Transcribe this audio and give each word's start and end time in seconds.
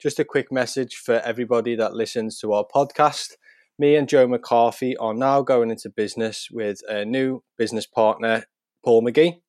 Just 0.00 0.18
a 0.18 0.24
quick 0.24 0.50
message 0.50 0.96
for 0.96 1.16
everybody 1.26 1.76
that 1.76 1.92
listens 1.92 2.38
to 2.38 2.54
our 2.54 2.64
podcast. 2.74 3.32
Me 3.78 3.96
and 3.96 4.08
Joe 4.08 4.26
McCarthy 4.26 4.96
are 4.96 5.12
now 5.12 5.42
going 5.42 5.70
into 5.70 5.90
business 5.90 6.48
with 6.50 6.80
a 6.88 7.04
new 7.04 7.42
business 7.58 7.84
partner, 7.84 8.44
Paul 8.82 9.02
McGee. 9.02 9.42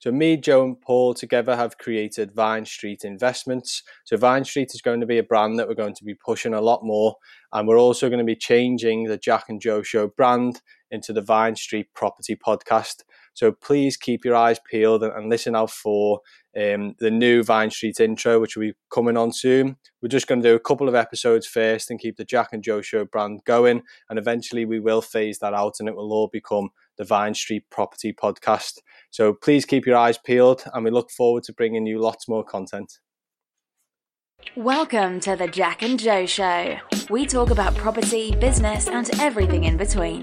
So 0.00 0.10
me, 0.10 0.36
Joe, 0.36 0.64
and 0.64 0.80
Paul 0.80 1.14
together 1.14 1.54
have 1.54 1.78
created 1.78 2.34
Vine 2.34 2.64
Street 2.64 3.04
Investments. 3.04 3.84
So 4.02 4.16
Vine 4.16 4.44
Street 4.44 4.72
is 4.74 4.82
going 4.82 4.98
to 4.98 5.06
be 5.06 5.18
a 5.18 5.22
brand 5.22 5.56
that 5.60 5.68
we're 5.68 5.74
going 5.74 5.94
to 5.94 6.04
be 6.04 6.14
pushing 6.14 6.52
a 6.52 6.60
lot 6.60 6.80
more, 6.82 7.14
and 7.52 7.68
we're 7.68 7.78
also 7.78 8.08
going 8.08 8.18
to 8.18 8.24
be 8.24 8.34
changing 8.34 9.04
the 9.04 9.16
Jack 9.16 9.44
and 9.48 9.60
Joe 9.60 9.82
Show 9.82 10.08
brand 10.08 10.62
into 10.90 11.12
the 11.12 11.22
Vine 11.22 11.54
Street 11.54 11.86
Property 11.94 12.34
Podcast. 12.34 13.04
So 13.34 13.52
please 13.52 13.96
keep 13.96 14.24
your 14.24 14.34
eyes 14.34 14.60
peeled 14.68 15.02
and, 15.02 15.30
listen 15.30 15.56
out 15.56 15.70
for 15.70 16.20
um, 16.56 16.94
the 16.98 17.10
new 17.10 17.42
Vine 17.42 17.70
Street 17.70 18.00
intro, 18.00 18.40
which 18.40 18.56
will 18.56 18.62
be 18.62 18.74
coming 18.92 19.16
on 19.16 19.32
soon. 19.32 19.76
We're 20.00 20.08
just 20.08 20.26
going 20.26 20.42
to 20.42 20.48
do 20.48 20.54
a 20.54 20.60
couple 20.60 20.88
of 20.88 20.94
episodes 20.94 21.46
first 21.46 21.90
and 21.90 22.00
keep 22.00 22.16
the 22.16 22.24
Jack 22.24 22.48
and 22.52 22.62
Joe 22.62 22.80
Show 22.80 23.04
brand 23.04 23.40
going, 23.46 23.82
and 24.08 24.18
eventually 24.18 24.64
we 24.64 24.80
will 24.80 25.02
phase 25.02 25.38
that 25.38 25.54
out, 25.54 25.76
and 25.80 25.88
it 25.88 25.96
will 25.96 26.12
all 26.12 26.28
become 26.32 26.70
the 26.98 27.04
Vine 27.04 27.34
Street 27.34 27.64
Property 27.70 28.12
Podcast. 28.12 28.78
So 29.10 29.32
please 29.32 29.64
keep 29.64 29.86
your 29.86 29.96
eyes 29.96 30.18
peeled, 30.18 30.64
and 30.74 30.84
we 30.84 30.90
look 30.90 31.10
forward 31.10 31.44
to 31.44 31.52
bringing 31.52 31.86
you 31.86 32.00
lots 32.00 32.28
more 32.28 32.44
content. 32.44 32.98
Welcome 34.56 35.20
to 35.20 35.36
the 35.36 35.46
Jack 35.46 35.82
and 35.82 35.98
Joe 35.98 36.26
Show. 36.26 36.76
We 37.08 37.26
talk 37.26 37.50
about 37.50 37.76
property, 37.76 38.34
business, 38.36 38.88
and 38.88 39.08
everything 39.20 39.64
in 39.64 39.76
between. 39.76 40.20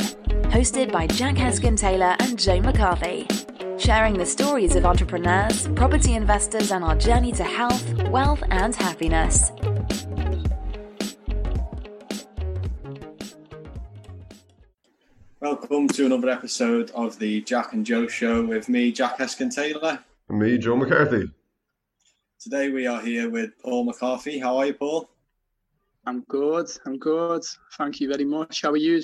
Hosted 0.50 0.92
by 0.92 1.06
Jack 1.06 1.36
Heskin 1.36 1.78
Taylor 1.78 2.16
and 2.20 2.38
Joe 2.38 2.60
McCarthy. 2.60 3.28
Sharing 3.78 4.18
the 4.18 4.26
stories 4.26 4.76
of 4.76 4.84
entrepreneurs, 4.84 5.68
property 5.76 6.16
investors, 6.16 6.72
and 6.72 6.84
our 6.84 6.96
journey 6.96 7.32
to 7.34 7.44
health, 7.44 7.94
wealth, 8.10 8.42
and 8.50 8.76
happiness. 8.76 9.52
Welcome 15.40 15.88
to 15.90 16.08
another 16.08 16.30
episode 16.30 16.90
of 16.96 17.20
the 17.20 17.42
Jack 17.42 17.74
and 17.74 17.86
Joe 17.86 18.08
Show 18.08 18.44
with 18.44 18.70
me, 18.70 18.92
Jack 18.92 19.20
Heskin 19.20 19.54
Taylor. 19.54 20.04
And 20.30 20.40
me, 20.40 20.58
Joe 20.58 20.76
McCarthy. 20.76 21.30
Today 22.40 22.70
we 22.70 22.88
are 22.88 23.00
here 23.00 23.30
with 23.30 23.52
Paul 23.62 23.84
McCarthy. 23.84 24.40
How 24.40 24.58
are 24.58 24.66
you, 24.66 24.74
Paul? 24.74 25.12
I'm 26.08 26.22
good. 26.22 26.72
I'm 26.88 26.98
good. 26.98 27.44
Thank 27.78 28.02
you 28.02 28.10
very 28.10 28.26
much. 28.26 28.64
How 28.64 28.72
are 28.72 28.78
you? 28.78 29.00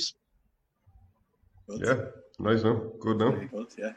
Yeah, 1.68 1.96
nice 2.40 2.64
now. 2.64 2.82
Good 3.00 3.18
now. 3.18 3.32
Good, 3.32 3.68
yeah. 3.78 3.94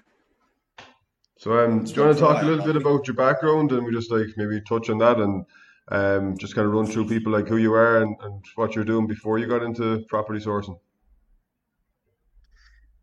So, 1.36 1.52
um, 1.58 1.84
do 1.84 1.92
you 1.92 2.02
want 2.02 2.16
to 2.16 2.20
talk 2.20 2.42
a 2.42 2.46
little 2.46 2.64
bit 2.64 2.76
about 2.76 3.06
your 3.06 3.14
background 3.14 3.70
and 3.72 3.84
we 3.84 3.92
just 3.92 4.10
like 4.10 4.26
maybe 4.36 4.60
touch 4.62 4.90
on 4.90 4.98
that 4.98 5.18
and 5.18 5.44
um, 5.90 6.36
just 6.36 6.54
kind 6.54 6.66
of 6.66 6.72
run 6.72 6.86
through 6.86 7.08
people 7.08 7.32
like 7.32 7.46
who 7.46 7.58
you 7.58 7.72
are 7.74 8.02
and, 8.02 8.16
and 8.22 8.44
what 8.56 8.74
you're 8.74 8.84
doing 8.84 9.06
before 9.06 9.38
you 9.38 9.46
got 9.46 9.62
into 9.62 10.04
property 10.08 10.44
sourcing? 10.44 10.78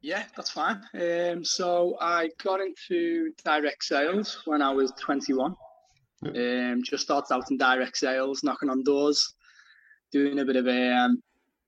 Yeah, 0.01 0.23
that's 0.35 0.51
fine. 0.51 0.81
Um, 0.93 1.43
so 1.43 1.97
I 2.01 2.29
got 2.43 2.59
into 2.59 3.31
direct 3.43 3.83
sales 3.83 4.41
when 4.45 4.61
I 4.61 4.71
was 4.71 4.91
21. 4.99 5.55
Yeah. 6.23 6.71
Um, 6.71 6.83
just 6.83 7.03
started 7.03 7.33
out 7.33 7.49
in 7.49 7.57
direct 7.57 7.97
sales, 7.97 8.43
knocking 8.43 8.69
on 8.69 8.83
doors, 8.83 9.33
doing 10.11 10.39
a 10.39 10.45
bit 10.45 10.57
of 10.57 10.67
um, 10.67 11.23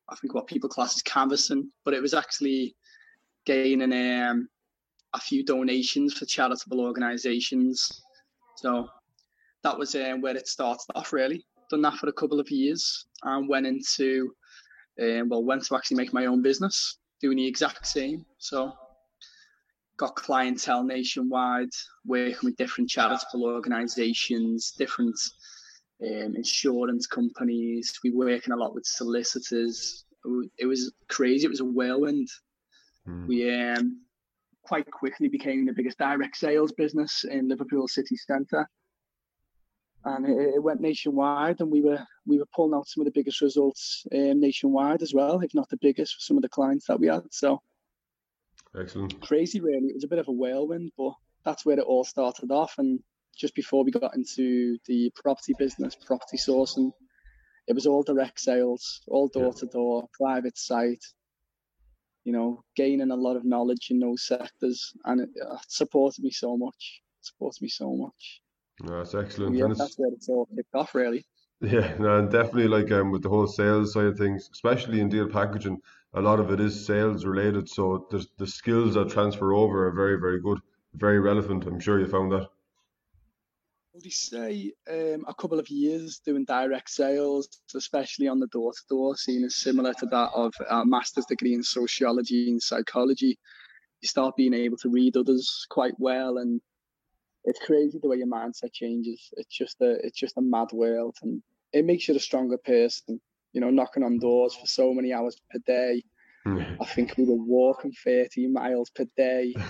I 0.10 0.16
think 0.16 0.34
what 0.34 0.48
people 0.48 0.70
class 0.70 0.96
as 0.96 1.02
canvassing, 1.02 1.72
but 1.84 1.94
it 1.94 2.02
was 2.02 2.14
actually 2.14 2.76
gaining 3.48 3.94
um, 3.94 4.50
a 5.14 5.20
few 5.20 5.44
donations 5.44 6.14
for 6.14 6.26
charitable 6.26 6.82
organisations. 6.82 8.04
So 8.58 8.90
that 9.64 9.78
was 9.78 9.96
um, 9.96 10.22
where 10.22 10.36
it 10.36 10.48
started 10.48 10.86
off. 10.96 11.14
Really, 11.14 11.46
done 11.70 11.82
that 11.84 11.96
for 11.96 12.10
a 12.10 12.14
couple 12.14 12.42
of 12.42 12.52
years 12.52 13.06
and 13.24 13.48
went 13.48 13.66
into 13.66 14.34
um, 15.02 15.30
well, 15.30 15.44
went 15.44 15.64
to 15.66 15.76
actually 15.76 15.98
make 15.98 16.14
my 16.14 16.26
own 16.26 16.42
business 16.42 16.98
doing 17.22 17.38
the 17.38 17.48
exact 17.48 17.88
same. 17.88 18.26
So 18.38 18.74
got 19.96 20.16
clientele 20.16 20.84
nationwide, 20.84 21.70
working 22.06 22.40
with 22.44 22.58
different 22.58 22.90
charitable 22.90 23.46
organisations, 23.46 24.74
different 24.78 25.18
um, 26.04 26.36
insurance 26.36 27.08
companies. 27.08 27.98
We 28.04 28.12
were 28.12 28.26
working 28.26 28.54
a 28.54 28.58
lot 28.58 28.76
with 28.76 28.86
solicitors. 28.86 30.06
It 30.58 30.66
was 30.66 30.92
crazy. 31.08 31.46
It 31.46 31.50
was 31.50 31.62
a 31.62 31.66
whirlwind. 31.66 32.28
Mm. 33.08 33.28
We 33.28 33.52
um, 33.52 34.02
quite 34.64 34.90
quickly 34.92 35.28
became 35.28 35.66
the 35.66 35.74
biggest 35.74 35.98
direct 35.98 36.38
sales 36.38 36.72
business 36.72 37.24
in 37.24 37.48
Liverpool 37.48 37.88
city 37.88 38.18
centre. 38.18 38.70
And 40.06 40.26
it, 40.26 40.56
it, 40.56 40.64
went 40.64 40.80
nationwide, 40.80 41.60
and 41.60 41.70
we 41.70 41.82
were 41.82 42.06
we 42.26 42.38
were 42.38 42.46
pulling 42.56 42.78
out 42.78 42.88
some 42.88 43.02
of 43.02 43.06
the 43.06 43.20
biggest 43.20 43.42
results 43.42 44.06
um, 44.14 44.40
nationwide 44.40 45.02
as 45.02 45.14
well, 45.14 45.42
if 45.42 45.54
not 45.54 45.70
the 45.70 45.78
biggest 45.82 46.16
for 46.16 46.22
some 46.22 46.38
of 46.38 46.44
the 46.44 46.50
clients 46.50 46.88
that 46.88 47.00
we 47.00 47.08
had. 47.08 47.24
So 47.32 47.62
Excellent. 48.76 49.20
Crazy, 49.22 49.60
really. 49.60 49.88
It 49.88 49.96
was 49.96 50.04
a 50.04 50.10
bit 50.10 50.20
of 50.20 50.28
a 50.28 50.32
whirlwind, 50.32 50.92
but 50.98 51.14
that's 51.44 51.66
where 51.66 51.80
it 51.80 51.86
all 51.86 52.04
started 52.04 52.52
off. 52.52 52.76
And 52.78 53.00
just 53.36 53.56
before 53.56 53.84
we 53.84 53.92
got 53.92 54.16
into 54.16 54.78
the 54.86 55.12
property 55.16 55.54
business, 55.58 55.96
property 55.96 56.38
sourcing, 56.38 56.92
it 57.68 57.74
was 57.74 57.86
all 57.86 58.04
direct 58.04 58.40
sales, 58.40 59.02
all 59.08 59.28
door 59.28 59.54
to 59.54 59.66
door, 59.66 60.08
private 60.14 60.58
site. 60.58 61.04
You 62.28 62.34
know, 62.34 62.50
gaining 62.76 63.12
a 63.12 63.16
lot 63.16 63.38
of 63.38 63.46
knowledge 63.46 63.86
in 63.90 64.00
those 64.00 64.28
sectors, 64.28 64.94
and 65.06 65.22
it, 65.22 65.30
uh, 65.50 65.58
supported 65.68 66.24
me 66.26 66.32
so 66.32 66.58
much. 66.58 66.82
It 67.20 67.26
supported 67.26 67.62
me 67.62 67.70
so 67.70 67.90
much. 67.96 68.42
No, 68.84 68.98
that's 68.98 69.16
excellent. 69.16 69.56
Yeah, 69.56 69.74
that's 69.76 69.98
where 69.98 70.12
it's 70.12 70.28
all 70.28 70.46
kicked 70.54 70.76
off, 70.76 70.94
really. 70.94 71.24
Yeah, 71.62 71.96
no, 71.98 72.20
and 72.20 72.30
definitely 72.30 72.68
like 72.68 72.92
um, 72.92 73.12
with 73.12 73.24
the 73.24 73.30
whole 73.30 73.48
sales 73.48 73.94
side 73.94 74.06
of 74.12 74.18
things, 74.18 74.50
especially 74.52 75.00
in 75.00 75.10
deal 75.10 75.30
packaging, 75.30 75.82
a 76.14 76.22
lot 76.22 76.40
of 76.42 76.52
it 76.52 76.60
is 76.60 76.86
sales 76.86 77.26
related. 77.26 77.70
So 77.70 78.08
the 78.12 78.20
the 78.38 78.48
skills 78.60 78.94
that 78.96 79.10
transfer 79.10 79.54
over 79.54 79.88
are 79.88 79.96
very, 80.04 80.20
very 80.20 80.42
good, 80.42 80.60
very 80.94 81.20
relevant. 81.20 81.66
I'm 81.66 81.80
sure 81.80 82.00
you 82.00 82.08
found 82.08 82.32
that. 82.34 82.50
Would 83.98 84.06
you 84.06 84.12
say 84.12 84.74
um, 84.88 85.26
a 85.28 85.34
couple 85.34 85.58
of 85.58 85.68
years 85.70 86.22
doing 86.24 86.46
direct 86.46 86.88
sales, 86.88 87.50
especially 87.76 88.28
on 88.28 88.40
the 88.40 88.46
door 88.46 88.72
to 88.72 88.82
door 88.88 89.18
scene, 89.18 89.44
is 89.44 89.56
similar 89.56 89.92
to 89.96 90.06
that 90.06 90.30
of 90.36 90.54
a 90.70 90.86
master's 90.86 91.26
degree 91.26 91.56
in 91.56 91.64
sociology 91.64 92.52
and 92.52 92.62
psychology? 92.62 93.40
You 94.02 94.08
start 94.08 94.36
being 94.36 94.54
able 94.54 94.78
to 94.78 94.90
read 94.90 95.18
others 95.18 95.66
quite 95.72 95.96
well, 95.98 96.38
and 96.38 96.62
it's 97.46 97.66
crazy 97.66 97.98
the 98.00 98.08
way 98.08 98.18
your 98.18 98.28
mindset 98.28 98.72
changes. 98.72 99.34
It's 99.36 99.58
just 99.58 99.82
a 99.82 99.98
it's 100.06 100.20
just 100.20 100.38
a 100.38 100.44
mad 100.44 100.68
world, 100.74 101.16
and 101.24 101.42
it 101.74 101.84
makes 101.84 102.08
you 102.08 102.16
a 102.16 102.20
stronger 102.20 102.60
person 102.60 103.20
you 103.54 103.62
know, 103.62 103.72
knocking 103.72 104.04
on 104.04 104.20
doors 104.20 104.54
for 104.54 104.68
so 104.68 104.94
many 104.94 105.12
hours 105.12 105.36
per 105.50 105.58
day. 105.66 106.04
I 106.80 106.86
think 106.86 107.18
we 107.18 107.26
were 107.26 107.44
walking 107.44 107.92
30 108.04 108.48
miles 108.50 108.92
per 108.92 109.06
day. 109.18 109.56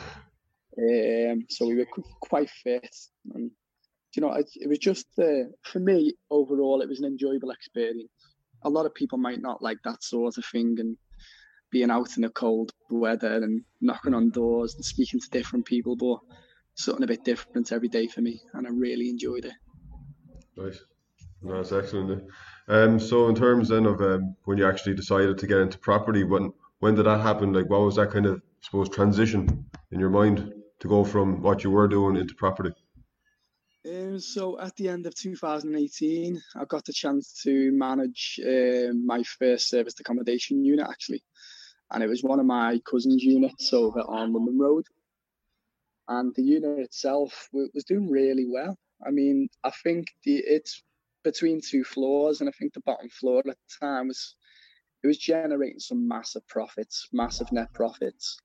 Um, 0.79 1.43
so 1.49 1.65
we 1.65 1.75
were 1.75 1.87
quite 2.21 2.51
fit. 2.51 2.95
And, 3.33 3.49
you 4.15 4.21
know, 4.21 4.33
it, 4.33 4.49
it 4.55 4.67
was 4.67 4.79
just, 4.79 5.07
uh, 5.19 5.49
for 5.63 5.79
me, 5.79 6.13
overall, 6.29 6.81
it 6.81 6.89
was 6.89 6.99
an 6.99 7.05
enjoyable 7.05 7.51
experience. 7.51 8.09
A 8.63 8.69
lot 8.69 8.85
of 8.85 8.95
people 8.95 9.17
might 9.17 9.41
not 9.41 9.61
like 9.61 9.77
that 9.83 10.03
sort 10.03 10.37
of 10.37 10.45
thing 10.45 10.75
and 10.79 10.97
being 11.71 11.91
out 11.91 12.15
in 12.15 12.23
the 12.23 12.29
cold 12.29 12.71
weather 12.89 13.35
and 13.35 13.63
knocking 13.81 14.13
on 14.13 14.29
doors 14.29 14.75
and 14.75 14.85
speaking 14.85 15.19
to 15.19 15.29
different 15.29 15.65
people, 15.65 15.95
but 15.95 16.19
something 16.75 17.03
a 17.03 17.07
bit 17.07 17.23
different 17.23 17.71
every 17.71 17.89
day 17.89 18.07
for 18.07 18.21
me. 18.21 18.41
And 18.53 18.65
I 18.65 18.69
really 18.71 19.09
enjoyed 19.09 19.45
it. 19.45 19.53
Nice. 20.55 20.79
That's 21.43 21.71
excellent. 21.71 22.23
Um, 22.67 22.99
so 22.99 23.27
in 23.29 23.35
terms 23.35 23.69
then 23.69 23.85
of 23.85 24.01
um, 24.01 24.35
when 24.45 24.57
you 24.57 24.67
actually 24.67 24.95
decided 24.95 25.37
to 25.37 25.47
get 25.47 25.59
into 25.59 25.77
property, 25.77 26.23
when 26.23 26.51
when 26.79 26.95
did 26.95 27.05
that 27.05 27.21
happen? 27.21 27.53
Like, 27.53 27.69
what 27.69 27.81
was 27.81 27.95
that 27.95 28.11
kind 28.11 28.25
of, 28.25 28.37
I 28.37 28.65
suppose, 28.65 28.89
transition 28.89 29.65
in 29.91 29.99
your 29.99 30.09
mind? 30.09 30.53
to 30.79 30.87
go 30.87 31.03
from 31.03 31.41
what 31.41 31.63
you 31.63 31.71
were 31.71 31.87
doing 31.87 32.15
into 32.15 32.35
property? 32.35 32.71
Um, 33.85 34.19
so 34.19 34.59
at 34.59 34.75
the 34.75 34.89
end 34.89 35.05
of 35.05 35.15
2018, 35.15 36.41
I 36.55 36.65
got 36.65 36.85
the 36.85 36.93
chance 36.93 37.41
to 37.43 37.71
manage 37.71 38.39
uh, 38.43 38.93
my 38.93 39.23
first 39.23 39.69
serviced 39.69 39.99
accommodation 39.99 40.63
unit 40.63 40.87
actually, 40.89 41.23
and 41.91 42.03
it 42.03 42.07
was 42.07 42.23
one 42.23 42.39
of 42.39 42.45
my 42.45 42.79
cousin's 42.89 43.23
units 43.23 43.71
over 43.73 44.01
on 44.01 44.33
London 44.33 44.57
Road. 44.57 44.85
And 46.09 46.33
the 46.35 46.43
unit 46.43 46.79
itself 46.79 47.49
was 47.51 47.83
doing 47.83 48.09
really 48.09 48.45
well. 48.47 48.77
I 49.05 49.11
mean, 49.11 49.49
I 49.63 49.71
think 49.83 50.07
the 50.23 50.37
it's 50.37 50.83
between 51.23 51.61
two 51.61 51.83
floors, 51.83 52.39
and 52.39 52.49
I 52.49 52.53
think 52.53 52.73
the 52.73 52.79
bottom 52.81 53.09
floor 53.09 53.39
at 53.39 53.45
the 53.45 53.85
time 53.85 54.07
was 54.07 54.35
it 55.03 55.07
was 55.07 55.17
generating 55.17 55.79
some 55.79 56.07
massive 56.07 56.47
profits, 56.47 57.07
massive 57.11 57.51
net 57.51 57.71
profits. 57.73 58.39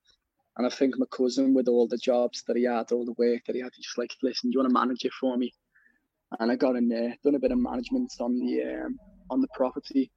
And 0.57 0.67
I 0.67 0.71
think 0.71 0.99
my 0.99 1.07
cousin, 1.07 1.55
with 1.55 1.69
all 1.69 1.89
the 1.89 1.97
jobs 1.97 2.43
that 2.47 2.57
he 2.57 2.65
had, 2.65 2.93
all 2.93 3.07
the 3.07 3.15
work 3.17 3.43
that 3.47 3.57
he 3.57 3.63
had, 3.63 3.73
just 3.75 3.97
like, 3.97 4.15
listen, 4.23 4.51
do 4.51 4.55
you 4.55 4.61
want 4.61 4.69
to 4.69 4.75
manage 4.75 5.05
it 5.05 5.13
for 5.13 5.37
me? 5.37 5.53
And 6.41 6.51
I 6.51 6.57
got 6.57 6.77
in 6.77 6.89
there, 6.89 7.17
done 7.25 7.35
a 7.35 7.41
bit 7.41 7.53
of 7.53 7.59
management 7.59 8.13
on 8.21 8.39
the 8.39 8.63
um, 8.63 8.99
on 9.31 9.41
the 9.41 9.49
property, 9.55 10.11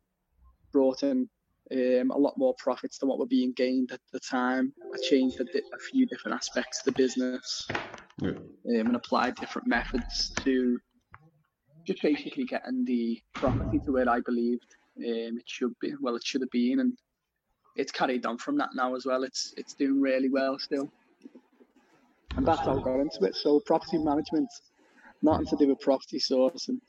brought 0.73 1.03
in 1.03 1.29
um, 1.71 2.11
a 2.11 2.17
lot 2.17 2.37
more 2.37 2.53
profits 2.57 2.97
than 2.97 3.09
what 3.09 3.19
were 3.19 3.25
being 3.25 3.53
gained 3.53 3.91
at 3.91 4.01
the 4.11 4.19
time. 4.19 4.73
I 4.93 4.97
changed 5.09 5.39
a, 5.39 5.43
a 5.43 5.79
few 5.91 6.05
different 6.05 6.35
aspects 6.35 6.79
of 6.79 6.93
the 6.93 7.01
business 7.01 7.67
yeah. 8.21 8.29
um, 8.29 8.47
and 8.65 8.95
applied 8.95 9.35
different 9.35 9.67
methods 9.67 10.31
to 10.43 10.77
just 11.85 12.01
basically 12.01 12.45
getting 12.45 12.83
the 12.85 13.21
property 13.33 13.79
to 13.79 13.91
where 13.91 14.09
I 14.09 14.19
believed 14.21 14.75
um, 14.97 15.37
it 15.37 15.43
should 15.45 15.73
be. 15.81 15.93
Well, 15.99 16.15
it 16.15 16.25
should 16.25 16.41
have 16.41 16.51
been, 16.51 16.79
and 16.79 16.97
it's 17.75 17.91
carried 17.91 18.25
on 18.25 18.37
from 18.37 18.57
that 18.57 18.69
now 18.75 18.95
as 18.95 19.05
well. 19.05 19.23
It's 19.23 19.53
it's 19.57 19.73
doing 19.73 20.01
really 20.01 20.29
well 20.29 20.57
still, 20.59 20.89
and 22.35 22.45
that's 22.45 22.61
how 22.61 22.79
I 22.79 22.83
got 22.83 22.99
into 22.99 23.25
it. 23.25 23.35
So 23.35 23.59
property 23.59 23.97
management, 23.97 24.49
nothing 25.21 25.47
to 25.47 25.57
do 25.57 25.67
with 25.67 25.79
property 25.79 26.19
sourcing. 26.19 26.79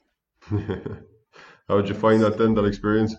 how 1.68 1.80
did 1.80 1.88
you 1.88 1.94
find 1.94 2.22
that 2.22 2.38
then? 2.38 2.54
That 2.54 2.64
experience? 2.64 3.14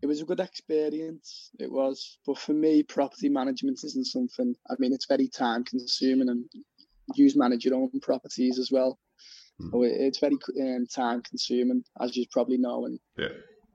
It 0.00 0.06
was 0.06 0.22
a 0.22 0.24
good 0.24 0.40
experience. 0.40 1.50
It 1.58 1.70
was, 1.70 2.18
but 2.24 2.38
for 2.38 2.52
me, 2.52 2.84
property 2.84 3.28
management 3.28 3.82
isn't 3.82 4.06
something. 4.06 4.54
I 4.70 4.74
mean, 4.78 4.92
it's 4.92 5.06
very 5.06 5.28
time 5.28 5.64
consuming, 5.64 6.28
and 6.28 6.44
use 7.14 7.36
manage 7.36 7.64
your 7.64 7.74
own 7.74 8.00
properties 8.00 8.58
as 8.58 8.70
well. 8.70 8.98
Mm. 9.60 9.70
So 9.72 9.82
it's 9.82 10.20
very 10.20 10.38
um, 10.60 10.86
time 10.86 11.22
consuming, 11.22 11.84
as 12.00 12.16
you 12.16 12.26
probably 12.30 12.58
know, 12.58 12.86
and 12.86 12.98
yeah. 13.16 13.28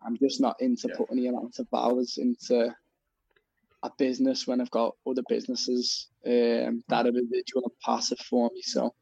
I'm 0.06 0.18
just 0.18 0.42
not 0.42 0.62
into 0.62 0.88
yeah. 0.90 0.96
putting 0.98 1.18
the 1.18 1.28
amount 1.28 1.60
of 1.60 1.68
hours 1.74 2.18
into 2.18 2.74
a 3.84 3.92
business 3.98 4.48
when 4.48 4.62
I've 4.62 4.72
got 4.72 4.96
other 5.06 5.24
businesses 5.28 6.08
um, 6.26 6.84
that 6.88 7.06
are 7.06 7.10
individual 7.10 7.64
and 7.64 7.80
passive 7.84 8.20
for 8.20 8.50
me. 8.54 8.62
So, 8.62 8.94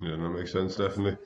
yeah, 0.00 0.16
that 0.16 0.28
makes 0.28 0.52
sense, 0.52 0.76
definitely. 0.76 1.16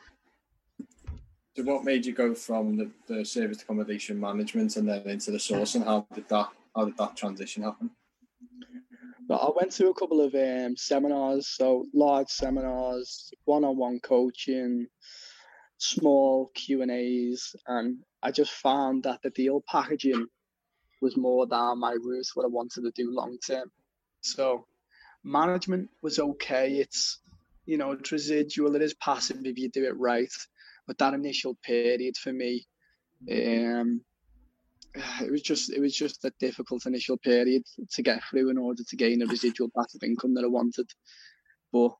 So, 1.57 1.65
what 1.65 1.85
made 1.85 2.07
you 2.07 2.13
go 2.13 2.35
from 2.35 2.77
the, 2.77 2.91
the 3.07 3.25
service 3.25 3.63
accommodation 3.63 4.19
management 4.19 4.77
and 4.77 4.89
then 4.89 5.03
into 5.07 5.31
the 5.31 5.39
source, 5.39 5.75
and 5.75 5.85
How 5.85 6.07
did 6.15 6.29
that 6.29 6.49
how 6.75 6.85
did 6.85 6.97
that 6.97 7.17
transition 7.17 7.65
happen? 7.65 7.91
But 9.27 9.43
I 9.43 9.51
went 9.55 9.73
to 9.73 9.89
a 9.89 9.95
couple 9.95 10.23
of 10.23 10.35
um, 10.35 10.77
seminars, 10.77 11.49
so 11.49 11.85
large 11.93 12.29
seminars, 12.29 13.31
one-on-one 13.45 14.01
coaching, 14.01 14.87
small 15.79 16.51
Q 16.55 16.83
and 16.83 16.91
A's, 16.91 17.55
and 17.67 17.99
I 18.23 18.31
just 18.31 18.53
found 18.53 19.05
that 19.05 19.23
the 19.23 19.31
deal 19.31 19.63
packaging 19.67 20.27
was 21.01 21.17
more 21.17 21.47
down 21.47 21.79
my 21.79 21.93
route, 21.93 22.27
what 22.35 22.45
I 22.45 22.49
wanted 22.49 22.83
to 22.83 22.91
do 22.91 23.15
long 23.15 23.39
term. 23.47 23.71
So 24.21 24.67
management 25.25 25.89
was 26.03 26.19
okay. 26.19 26.79
It's 26.79 27.21
you 27.65 27.79
know 27.79 27.93
it's 27.93 28.13
residual. 28.13 28.75
It 28.75 28.83
is 28.83 28.95
passive 28.95 29.39
if 29.45 29.59
you 29.59 29.71
do 29.71 29.85
it 29.85 29.97
right, 29.97 30.33
but 30.87 30.99
that 30.99 31.15
initial 31.15 31.57
period 31.63 32.17
for 32.17 32.33
me, 32.33 32.67
um, 33.31 34.01
it 34.95 35.31
was 35.31 35.43
just 35.43 35.73
it 35.73 35.81
was 35.81 35.95
just 35.95 36.25
a 36.25 36.33
difficult 36.41 36.87
initial 36.87 37.17
period 37.17 37.63
to 37.93 38.03
get 38.03 38.23
through 38.25 38.51
in 38.51 38.59
order 38.59 38.83
to 38.89 38.97
gain 38.97 39.23
a 39.23 39.27
residual 39.27 39.71
passive 39.77 40.03
income 40.03 40.35
that 40.35 40.45
I 40.45 40.49
wanted. 40.49 40.91
But 41.73 41.93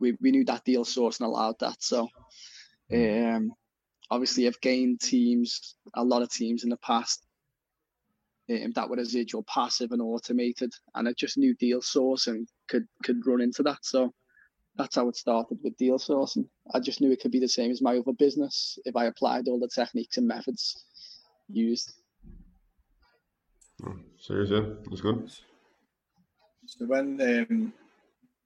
we, 0.00 0.16
we 0.20 0.32
knew 0.32 0.44
that 0.46 0.64
deal 0.64 0.84
source 0.84 1.20
and 1.20 1.28
allowed 1.28 1.60
that. 1.60 1.76
So 1.80 2.08
um, 2.92 3.52
obviously, 4.10 4.46
I've 4.46 4.60
gained 4.60 5.00
teams, 5.00 5.76
a 5.94 6.04
lot 6.04 6.22
of 6.22 6.30
teams 6.30 6.64
in 6.64 6.70
the 6.70 6.76
past 6.78 7.24
um, 8.50 8.72
that 8.74 8.88
were 8.88 8.96
residual 8.96 9.44
passive 9.44 9.92
and 9.92 10.02
automated, 10.02 10.72
and 10.94 11.08
I 11.08 11.12
just 11.12 11.38
knew 11.38 11.54
deal 11.54 11.80
sourcing 11.80 12.46
could 12.68 12.86
could 13.02 13.26
run 13.26 13.40
into 13.40 13.62
that. 13.64 13.78
So 13.82 14.12
that's 14.76 14.96
how 14.96 15.08
it 15.08 15.16
started 15.16 15.58
with 15.62 15.76
deal 15.76 15.98
sourcing. 15.98 16.46
I 16.74 16.80
just 16.80 17.00
knew 17.00 17.12
it 17.12 17.20
could 17.20 17.30
be 17.30 17.40
the 17.40 17.48
same 17.48 17.70
as 17.70 17.82
my 17.82 17.98
other 17.98 18.12
business 18.12 18.78
if 18.84 18.96
I 18.96 19.06
applied 19.06 19.48
all 19.48 19.60
the 19.60 19.68
techniques 19.68 20.16
and 20.16 20.26
methods 20.26 20.84
used. 21.48 21.92
Oh, 23.86 23.96
seriously, 24.18 24.76
that's 24.88 25.00
good. 25.00 25.30
So 26.66 26.86
when 26.86 27.20
um, 27.20 27.72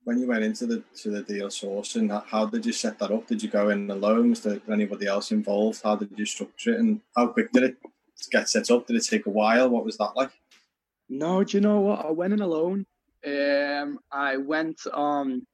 when 0.06 0.20
you 0.20 0.28
went 0.28 0.44
into 0.44 0.66
the 0.66 0.84
to 1.02 1.10
the 1.10 1.22
deal 1.22 1.48
sourcing, 1.48 2.08
how 2.26 2.46
did 2.46 2.64
you 2.64 2.72
set 2.72 2.96
that 3.00 3.10
up? 3.10 3.26
Did 3.26 3.42
you 3.42 3.48
go 3.48 3.70
in 3.70 3.90
alone? 3.90 4.30
Was 4.30 4.40
there 4.40 4.60
anybody 4.70 5.08
else 5.08 5.32
involved? 5.32 5.80
How 5.82 5.96
did 5.96 6.16
you 6.16 6.24
structure 6.24 6.74
it, 6.74 6.78
and 6.78 7.00
how 7.16 7.26
quick 7.26 7.50
did 7.50 7.64
it 7.64 7.76
get 8.30 8.48
set 8.48 8.70
up? 8.70 8.86
Did 8.86 8.94
it 8.94 9.04
take 9.04 9.26
a 9.26 9.30
while? 9.30 9.68
What 9.68 9.84
was 9.84 9.96
that 9.96 10.12
like? 10.14 10.30
No, 11.08 11.42
do 11.42 11.56
you 11.56 11.60
know 11.60 11.80
what? 11.80 12.06
I 12.06 12.12
went 12.12 12.32
in 12.32 12.40
alone. 12.40 12.86
Um, 13.26 13.98
I 14.12 14.36
went 14.36 14.80
on 14.92 15.44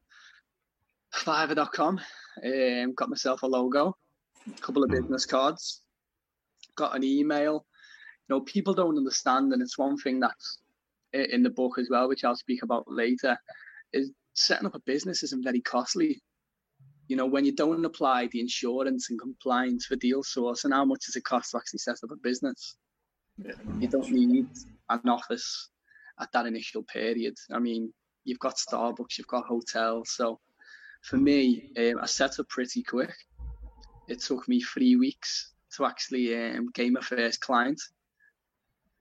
Fiverr.com, 1.15 2.01
um, 2.45 2.95
got 2.95 3.09
myself 3.09 3.43
a 3.45 3.47
logo, 3.47 3.97
a 4.47 4.61
couple 4.61 4.85
of 4.85 4.91
hmm. 4.91 4.97
business 4.97 5.25
cards, 5.25 5.81
got 6.77 6.95
an 6.95 7.05
email. 7.05 7.65
You 8.29 8.37
know, 8.37 8.41
people 8.43 8.75
don't 8.75 8.99
understand, 8.99 9.55
and 9.55 9.63
it's 9.63 9.79
one 9.79 9.97
thing 9.97 10.21
that's 10.21 10.59
in 11.15 11.43
the 11.43 11.49
book 11.49 11.79
as 11.79 11.89
well, 11.91 12.07
which 12.07 12.23
I'll 12.23 12.37
speak 12.37 12.63
about 12.63 12.85
later, 12.87 13.39
is 13.95 14.11
setting 14.35 14.67
up 14.67 14.75
a 14.75 14.81
business 14.81 15.23
isn't 15.23 15.45
very 15.45 15.61
costly. 15.61 16.21
You 17.09 17.17
know, 17.17 17.27
when 17.27 17.45
you 17.45 17.53
don't 17.53 17.85
apply 17.85 18.29
the 18.29 18.41
insurance 18.41 19.11
and 19.11 19.21
compliance 19.21 19.87
for 19.87 19.97
deal 19.97 20.23
source, 20.23 20.65
and 20.65 20.73
how 20.73 20.85
much 20.85 21.07
does 21.07 21.17
it 21.17 21.25
cost 21.25 21.51
to 21.51 21.59
actually 21.59 21.81
set 21.81 21.99
up 22.03 22.11
a 22.11 22.17
business? 22.17 22.77
Yeah. 23.39 23.53
You 23.81 23.89
don't 23.89 24.11
need 24.11 24.49
an 24.89 25.09
office 25.09 25.69
at 26.21 26.33
that 26.33 26.47
initial 26.47 26.83
period. 26.83 27.35
I 27.53 27.59
mean, 27.59 27.93
you've 28.25 28.39
got 28.39 28.57
Starbucks, 28.57 29.19
you've 29.19 29.27
got 29.27 29.47
hotels. 29.47 30.11
So 30.11 30.41
for 31.03 31.17
me, 31.17 31.71
um, 31.77 31.99
I 32.01 32.07
set 32.07 32.39
up 32.39 32.49
pretty 32.49 32.83
quick. 32.83 33.15
It 34.09 34.21
took 34.21 34.49
me 34.49 34.61
three 34.61 34.97
weeks 34.97 35.53
to 35.77 35.85
actually 35.85 36.35
um, 36.37 36.71
gain 36.73 36.93
my 36.93 37.01
first 37.01 37.41
client. 37.41 37.81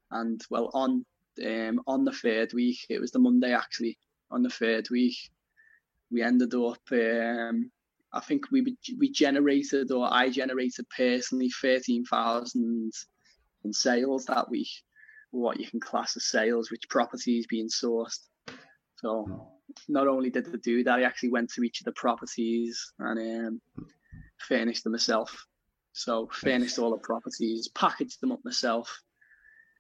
And 0.10 0.42
well, 0.50 0.70
on 0.74 1.06
um, 1.46 1.82
on 1.88 2.04
the 2.04 2.12
third 2.12 2.54
week, 2.54 2.80
it 2.90 3.00
was 3.00 3.12
the 3.12 3.20
Monday 3.20 3.54
actually 3.54 3.98
on 4.32 4.44
the 4.44 4.50
third 4.50 4.90
week. 4.90 5.18
We 6.10 6.24
ended 6.24 6.54
up, 6.56 6.82
um, 6.92 7.72
I 8.12 8.20
think 8.20 8.52
we 8.52 8.76
we 8.98 9.12
generated 9.12 9.92
or 9.92 10.08
I 10.12 10.30
generated 10.30 10.86
personally 10.96 11.50
thirteen 11.50 12.06
thousand 12.06 12.92
in 13.64 13.74
sales 13.74 14.26
that 14.26 14.50
week. 14.50 14.70
What 15.32 15.60
you 15.60 15.70
can 15.70 15.80
class 15.80 16.18
as 16.18 16.26
sales, 16.26 16.72
which 16.72 16.90
properties 16.90 17.48
being 17.48 17.70
sourced. 17.70 18.20
So 18.96 19.48
not 19.88 20.08
only 20.08 20.30
did 20.30 20.48
I 20.48 20.58
do 20.62 20.84
that, 20.84 21.00
I 21.00 21.04
actually 21.04 21.30
went 21.30 21.52
to 21.54 21.64
each 21.64 21.80
of 21.80 21.86
the 21.86 21.94
properties 21.94 22.92
and 23.00 23.48
um, 23.48 23.62
furnished 24.38 24.84
them 24.84 24.92
myself. 24.92 25.46
So 25.94 26.30
furnished 26.32 26.80
all 26.80 26.92
the 26.92 26.98
properties, 26.98 27.70
packaged 27.70 28.22
them 28.22 28.32
up 28.32 28.40
myself, 28.44 29.02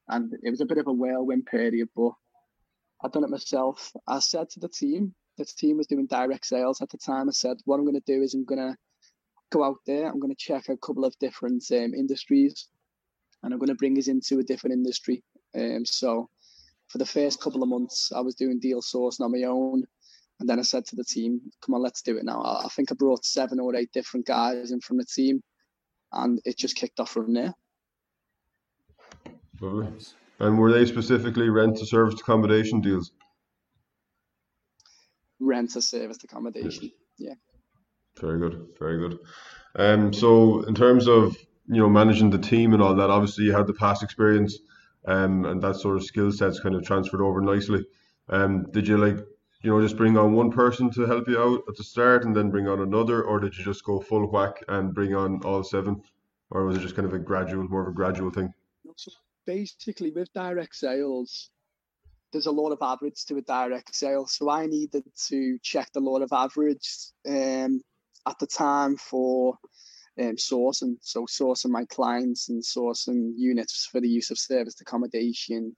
and 0.08 0.34
it 0.42 0.50
was 0.50 0.62
a 0.62 0.66
bit 0.66 0.78
of 0.78 0.88
a 0.88 0.94
whirlwind 0.94 1.46
period, 1.46 1.90
but 1.96 2.14
I'd 3.04 3.12
done 3.12 3.24
it 3.24 3.30
myself. 3.30 3.92
I 4.08 4.20
said 4.20 4.50
to 4.52 4.60
the 4.60 4.70
team, 4.70 5.14
the 5.38 5.46
team 5.46 5.78
was 5.78 5.88
doing 5.88 6.06
direct 6.06 6.46
sales 6.46 6.82
at 6.82 6.90
the 6.90 6.98
time. 6.98 7.30
I 7.30 7.32
said, 7.32 7.58
what 7.66 7.78
I'm 7.78 7.86
going 7.86 8.02
to 8.02 8.14
do 8.14 8.22
is 8.22 8.34
I'm 8.34 8.46
going 8.46 8.60
to 8.60 8.76
go 9.52 9.64
out 9.64 9.78
there. 9.86 10.08
I'm 10.08 10.20
going 10.20 10.34
to 10.34 10.36
check 10.36 10.70
a 10.70 10.78
couple 10.78 11.06
of 11.06 11.18
different 11.20 11.64
um, 11.72 11.94
industries, 11.94 12.68
and 13.42 13.54
I'm 13.54 13.60
going 13.60 13.70
to 13.70 13.76
bring 13.76 13.98
us 13.98 14.08
into 14.08 14.40
a 14.40 14.44
different 14.44 14.74
industry. 14.74 15.24
Um, 15.56 15.86
so 15.86 16.30
for 16.88 16.98
the 16.98 17.06
first 17.06 17.42
couple 17.42 17.64
of 17.64 17.70
months, 17.70 18.12
I 18.12 18.20
was 18.20 18.36
doing 18.36 18.60
deal 18.60 18.82
sourcing 18.82 19.22
on 19.22 19.32
my 19.32 19.44
own. 19.48 19.84
And 20.40 20.50
then 20.50 20.58
I 20.58 20.64
said 20.64 20.86
to 20.88 20.96
the 20.96 21.04
team, 21.04 21.40
come 21.64 21.76
on, 21.76 21.84
let's 21.84 22.02
do 22.02 22.18
it 22.18 22.26
now. 22.26 22.42
I 22.42 22.68
think 22.70 22.92
I 22.92 22.96
brought 22.96 23.24
seven 23.24 23.60
or 23.60 23.76
eight 23.76 23.92
different 23.92 24.26
guys 24.26 24.72
in 24.72 24.82
from 24.82 24.98
the 24.98 25.06
team, 25.06 25.44
and 26.12 26.42
it 26.46 26.58
just 26.58 26.76
kicked 26.76 27.00
off 27.00 27.12
from 27.12 27.34
there. 27.34 27.54
Lovely. 29.60 29.94
And 30.42 30.58
were 30.58 30.72
they 30.72 30.88
specifically 30.88 31.50
rent 31.50 31.78
to 31.78 31.86
service 31.86 32.20
accommodation 32.20 32.82
deals? 32.82 33.12
Rent 35.40 35.70
to 35.74 35.84
service 35.84 36.18
accommodation, 36.24 36.92
yeah. 37.20 37.30
yeah. 37.30 37.36
Very 38.20 38.40
good, 38.40 38.68
very 38.80 38.98
good. 38.98 39.20
Um, 39.76 40.12
so 40.12 40.64
in 40.64 40.74
terms 40.74 41.08
of 41.08 41.38
you 41.68 41.80
know 41.80 41.90
managing 41.90 42.32
the 42.32 42.40
team 42.40 42.74
and 42.74 42.82
all 42.82 42.96
that, 42.96 43.12
obviously 43.12 43.46
you 43.46 43.54
had 43.54 43.68
the 43.68 43.74
past 43.76 44.02
experience, 44.02 44.58
um, 45.06 45.46
and 45.46 45.62
that 45.62 45.76
sort 45.76 45.98
of 45.98 46.04
skill 46.04 46.32
sets 46.32 46.60
kind 46.60 46.74
of 46.74 46.84
transferred 46.84 47.22
over 47.22 47.40
nicely. 47.42 47.86
Um, 48.28 48.66
did 48.72 48.88
you 48.88 48.98
like 48.98 49.18
you 49.62 49.70
know 49.70 49.80
just 49.80 49.96
bring 49.96 50.18
on 50.18 50.34
one 50.34 50.52
person 50.52 50.90
to 50.94 51.06
help 51.06 51.28
you 51.28 51.40
out 51.40 51.62
at 51.70 51.76
the 51.76 51.84
start 51.84 52.26
and 52.26 52.36
then 52.36 52.50
bring 52.50 52.68
on 52.68 52.82
another, 52.82 53.22
or 53.22 53.40
did 53.40 53.56
you 53.56 53.64
just 53.64 53.84
go 53.84 54.00
full 54.00 54.26
whack 54.32 54.64
and 54.68 54.96
bring 54.96 55.14
on 55.14 55.40
all 55.44 55.64
seven, 55.64 56.02
or 56.50 56.66
was 56.66 56.78
it 56.78 56.82
just 56.82 56.96
kind 56.96 57.08
of 57.08 57.14
a 57.14 57.20
gradual, 57.20 57.68
more 57.70 57.84
of 57.84 57.90
a 57.90 57.94
gradual 57.94 58.32
thing? 58.32 58.52
Basically, 59.46 60.12
with 60.12 60.32
direct 60.34 60.76
sales, 60.76 61.50
there's 62.32 62.46
a 62.46 62.52
lot 62.52 62.72
of 62.72 62.80
average 62.82 63.26
to 63.26 63.38
a 63.38 63.42
direct 63.42 63.96
sale. 63.96 64.26
So 64.26 64.50
I 64.50 64.66
needed 64.66 65.04
to 65.28 65.58
check 65.62 65.90
the 65.94 66.00
lot 66.00 66.22
of 66.22 66.32
average 66.32 66.88
um, 67.28 67.82
at 68.28 68.40
the 68.40 68.48
time 68.48 68.96
for 68.98 69.58
um, 70.20 70.36
sourcing. 70.36 70.98
So 71.02 71.26
sourcing 71.26 71.72
my 71.72 71.86
clients 71.86 72.50
and 72.50 72.64
sourcing 72.64 73.34
units 73.36 73.88
for 73.92 74.00
the 74.00 74.10
use 74.10 74.32
of 74.32 74.38
serviced 74.38 74.82
accommodation, 74.82 75.76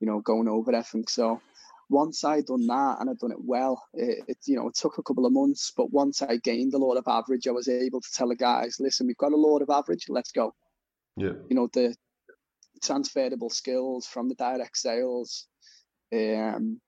you 0.00 0.06
know, 0.06 0.20
going 0.20 0.48
over 0.48 0.74
everything. 0.74 1.06
So 1.08 1.40
once 1.90 2.24
I'd 2.24 2.46
done 2.46 2.66
that 2.66 2.96
and 3.00 3.10
I'd 3.10 3.18
done 3.18 3.32
it 3.32 3.44
well, 3.44 3.82
it, 3.92 4.24
it, 4.26 4.38
you 4.46 4.56
know 4.56 4.68
it 4.68 4.74
took 4.74 4.98
a 4.98 5.02
couple 5.02 5.26
of 5.26 5.32
months, 5.32 5.72
but 5.76 5.92
once 5.92 6.22
I 6.22 6.38
gained 6.38 6.74
a 6.74 6.78
lot 6.78 6.96
of 6.96 7.04
average, 7.06 7.46
I 7.46 7.52
was 7.52 7.68
able 7.68 8.00
to 8.00 8.12
tell 8.14 8.28
the 8.28 8.36
guys, 8.36 8.78
listen, 8.80 9.06
we've 9.06 9.16
got 9.16 9.32
a 9.32 9.36
lot 9.36 9.60
of 9.60 9.70
average, 9.70 10.06
let's 10.08 10.32
go. 10.32 10.54
Yeah. 11.16 11.32
You 11.48 11.56
know 11.56 11.68
the 11.72 11.94
transferable 12.82 13.50
skills 13.50 14.06
from 14.06 14.28
the 14.28 14.34
direct 14.34 14.76
sales, 14.76 15.46
um, 16.12 16.80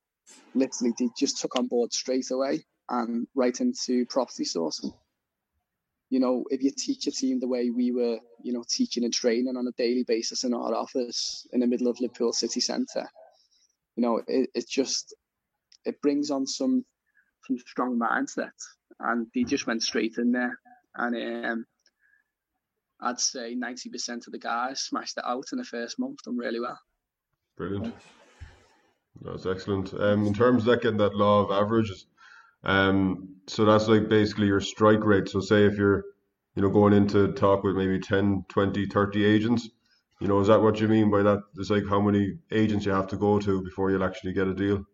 literally 0.54 0.92
they 0.98 1.08
just 1.18 1.40
took 1.40 1.56
on 1.56 1.66
board 1.66 1.92
straight 1.92 2.30
away 2.30 2.64
and 2.88 3.26
right 3.34 3.60
into 3.60 4.04
property 4.06 4.44
sourcing. 4.44 4.92
You 6.10 6.20
know, 6.20 6.44
if 6.50 6.62
you 6.62 6.70
teach 6.76 7.06
a 7.06 7.10
team 7.10 7.40
the 7.40 7.48
way 7.48 7.70
we 7.70 7.90
were, 7.90 8.18
you 8.42 8.52
know, 8.52 8.64
teaching 8.68 9.04
and 9.04 9.12
training 9.12 9.56
on 9.56 9.66
a 9.66 9.72
daily 9.72 10.04
basis 10.06 10.44
in 10.44 10.54
our 10.54 10.74
office 10.74 11.46
in 11.52 11.60
the 11.60 11.66
middle 11.66 11.88
of 11.88 12.00
Liverpool 12.00 12.32
city 12.32 12.60
centre, 12.60 13.08
you 13.96 14.02
know, 14.02 14.20
it, 14.26 14.50
it 14.54 14.68
just 14.68 15.14
it 15.84 16.00
brings 16.02 16.30
on 16.30 16.46
some 16.46 16.84
some 17.46 17.58
strong 17.58 17.98
mindsets, 17.98 18.64
and 19.00 19.26
they 19.34 19.44
just 19.44 19.66
went 19.66 19.82
straight 19.82 20.16
in 20.18 20.32
there, 20.32 20.58
and 20.96 21.46
um, 21.46 21.66
I'd 23.00 23.20
say 23.20 23.54
ninety 23.54 23.90
percent 23.90 24.26
of 24.26 24.32
the 24.32 24.38
guys 24.38 24.80
smashed 24.80 25.18
it 25.18 25.24
out 25.26 25.46
in 25.52 25.58
the 25.58 25.64
first 25.64 25.98
month, 25.98 26.22
done 26.24 26.36
really 26.36 26.60
well. 26.60 26.78
Brilliant. 27.56 27.94
That's 29.22 29.46
excellent. 29.46 29.94
Um, 29.94 30.26
in 30.26 30.34
terms 30.34 30.62
of 30.62 30.66
that, 30.66 30.82
getting 30.82 30.98
that 30.98 31.14
law 31.14 31.44
of 31.44 31.50
averages, 31.50 32.06
um, 32.64 33.36
so 33.46 33.64
that's 33.64 33.88
like 33.88 34.08
basically 34.08 34.46
your 34.46 34.60
strike 34.60 35.04
rate. 35.04 35.28
So 35.28 35.40
say 35.40 35.64
if 35.66 35.76
you're, 35.76 36.04
you 36.56 36.62
know, 36.62 36.70
going 36.70 36.92
into 36.92 37.32
talk 37.32 37.62
with 37.62 37.76
maybe 37.76 38.00
10, 38.00 38.46
20, 38.48 38.86
30 38.86 39.24
agents, 39.24 39.68
you 40.20 40.28
know, 40.28 40.40
is 40.40 40.48
that 40.48 40.62
what 40.62 40.80
you 40.80 40.88
mean 40.88 41.10
by 41.10 41.22
that? 41.22 41.40
It's 41.56 41.70
like 41.70 41.86
how 41.88 42.00
many 42.00 42.38
agents 42.50 42.86
you 42.86 42.92
have 42.92 43.08
to 43.08 43.16
go 43.16 43.38
to 43.38 43.62
before 43.62 43.90
you'll 43.90 44.04
actually 44.04 44.32
get 44.32 44.48
a 44.48 44.54
deal? 44.54 44.84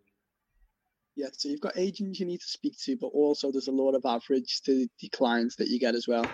Yeah, 1.17 1.29
so 1.33 1.49
you've 1.49 1.61
got 1.61 1.77
agents 1.77 2.19
you 2.19 2.27
need 2.27 2.41
to 2.41 2.49
speak 2.49 2.79
to, 2.85 2.97
but 2.97 3.09
also 3.09 3.53
there's 3.53 3.69
a 3.69 3.73
lot 3.73 3.95
of 3.95 4.05
average 4.05 4.63
to 4.63 4.87
the 5.01 5.09
clients 5.11 5.57
that 5.57 5.69
you 5.69 5.79
get 5.79 5.95
as 5.95 6.09
well. 6.09 6.25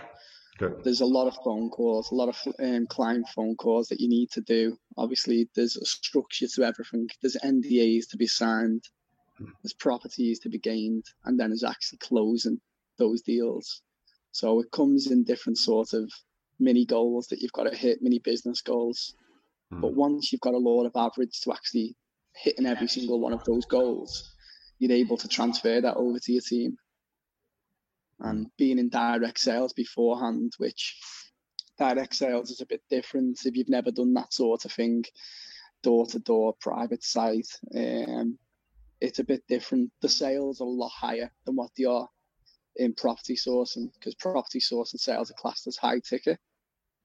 There's 0.85 1.01
a 1.01 1.07
lot 1.07 1.27
of 1.27 1.37
phone 1.45 1.69
calls, 1.71 2.11
a 2.11 2.15
lot 2.15 2.29
of 2.29 2.55
um, 2.59 2.87
client 2.87 3.29
phone 3.35 3.57
calls 3.57 3.89
that 3.89 4.01
you 4.01 4.09
need 4.09 4.31
to 4.33 4.41
do. 4.41 4.79
Obviously, 4.97 5.49
there's 5.55 5.77
a 5.77 5.85
structure 5.85 6.47
to 6.55 6.65
everything. 6.65 7.09
There's 7.21 7.37
NDAs 7.37 8.09
to 8.11 8.17
be 8.17 8.27
signed, 8.27 8.85
there's 9.39 9.75
properties 9.75 10.39
to 10.41 10.49
be 10.49 10.59
gained, 10.59 11.05
and 11.25 11.39
then 11.39 11.51
there's 11.51 11.65
actually 11.65 11.99
closing 11.99 12.61
those 12.99 13.23
deals. 13.23 13.83
So 14.33 14.61
it 14.61 14.71
comes 14.71 15.11
in 15.11 15.25
different 15.25 15.59
sort 15.59 15.93
of 15.93 16.11
mini 16.59 16.87
goals 16.87 17.29
that 17.29 17.41
you've 17.41 17.53
got 17.53 17.65
to 17.65 17.77
hit, 17.77 18.03
mini 18.03 18.19
business 18.19 18.61
goals. 18.63 19.15
Hmm. 19.71 19.81
But 19.81 19.95
once 19.95 20.33
you've 20.33 20.41
got 20.41 20.55
a 20.55 20.59
lot 20.59 20.87
of 20.87 20.93
average 20.97 21.41
to 21.43 21.53
actually 21.53 21.95
hitting 22.35 22.67
every 22.67 22.89
single 22.89 23.21
one 23.21 23.33
of 23.33 23.45
those 23.45 23.67
goals, 23.67 24.33
you're 24.79 24.93
able 24.93 25.17
to 25.19 25.29
transfer 25.29 25.81
that 25.81 25.97
over 25.97 26.19
to 26.19 26.33
your 26.33 26.43
team. 26.43 26.77
And 28.19 28.49
being 28.57 28.79
in 28.79 28.89
direct 28.89 29.39
sales 29.39 29.73
beforehand, 29.73 30.55
which 30.59 30.99
direct 31.79 32.15
sales 32.15 32.51
is 32.51 32.61
a 32.61 32.67
bit 32.67 32.83
different 32.89 33.45
if 33.45 33.57
you've 33.57 33.69
never 33.69 33.91
done 33.91 34.15
that 34.15 34.33
sort 34.33 34.65
of 34.65 34.73
thing, 34.73 35.05
door 35.83 36.07
to 36.07 36.19
door, 36.19 36.55
private 36.61 37.05
site. 37.05 37.49
Um, 37.75 38.39
it's 39.01 39.19
a 39.19 39.25
bit 39.25 39.43
different. 39.49 39.93
The 40.01 40.09
sales 40.09 40.61
are 40.61 40.65
a 40.65 40.69
lot 40.69 40.91
higher 40.91 41.31
than 41.45 41.57
what 41.57 41.71
they 41.77 41.85
are 41.85 42.09
in 42.77 42.95
property 42.95 43.37
sourcing 43.37 43.93
because 43.95 44.15
property 44.15 44.61
sourcing 44.61 44.99
sales 44.99 45.31
are 45.31 45.35
classed 45.35 45.67
as 45.67 45.77
high 45.77 46.01
ticket. 46.01 46.39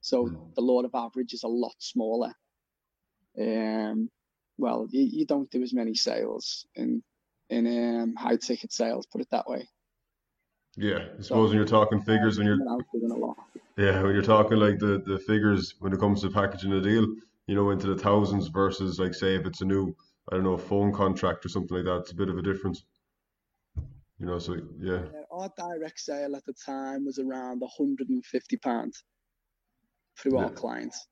So 0.02 0.52
the 0.56 0.62
law 0.62 0.82
of 0.82 0.96
average 0.96 1.34
is 1.34 1.44
a 1.44 1.48
lot 1.48 1.76
smaller. 1.80 2.34
Um, 3.40 4.10
well, 4.58 4.88
you, 4.90 5.04
you 5.04 5.26
don't 5.26 5.50
do 5.52 5.62
as 5.62 5.74
many 5.74 5.94
sales 5.94 6.66
in 6.76 7.04
in 7.50 7.68
um, 8.02 8.16
high 8.16 8.38
ticket 8.38 8.72
sales, 8.72 9.06
put 9.06 9.22
it 9.22 9.30
that 9.32 9.48
way. 9.48 9.68
Yeah, 10.78 11.00
I 11.18 11.22
suppose 11.22 11.50
when 11.50 11.58
you're 11.58 11.66
talking 11.68 12.02
figures, 12.02 12.38
when 12.38 12.48
you're 12.48 12.58
Someone 12.58 12.80
else 12.80 12.88
doing 12.94 13.12
a 13.12 13.16
lot. 13.16 13.38
yeah, 13.78 14.02
when 14.04 14.14
you're 14.14 14.24
talking 14.24 14.58
like 14.58 14.80
the 14.80 15.02
the 15.06 15.20
figures 15.20 15.76
when 15.80 15.94
it 15.94 16.00
comes 16.00 16.22
to 16.22 16.30
packaging 16.30 16.72
a 16.74 16.82
deal, 16.82 17.06
you 17.48 17.56
know, 17.56 17.72
into 17.72 17.88
the 17.88 17.98
thousands 17.98 18.48
versus 18.48 19.00
like 19.00 19.14
say 19.14 19.36
if 19.36 19.46
it's 19.46 19.62
a 19.62 19.66
new 19.66 19.96
I 20.32 20.36
don't 20.36 20.44
know 20.44 20.58
phone 20.58 20.94
contract 20.94 21.46
or 21.46 21.50
something 21.50 21.76
like 21.78 21.86
that, 21.86 22.02
it's 22.02 22.12
a 22.12 22.16
bit 22.16 22.30
of 22.30 22.38
a 22.38 22.42
difference. 22.42 22.84
You 24.20 24.28
know, 24.28 24.40
so 24.40 24.56
yeah, 24.80 25.02
Yeah, 25.14 25.24
our 25.32 25.50
direct 25.58 26.00
sale 26.00 26.36
at 26.36 26.46
the 26.46 26.54
time 26.54 27.06
was 27.06 27.18
around 27.20 27.60
150 27.62 28.58
pounds 28.58 29.04
through 30.18 30.38
our 30.38 30.52
clients, 30.52 31.08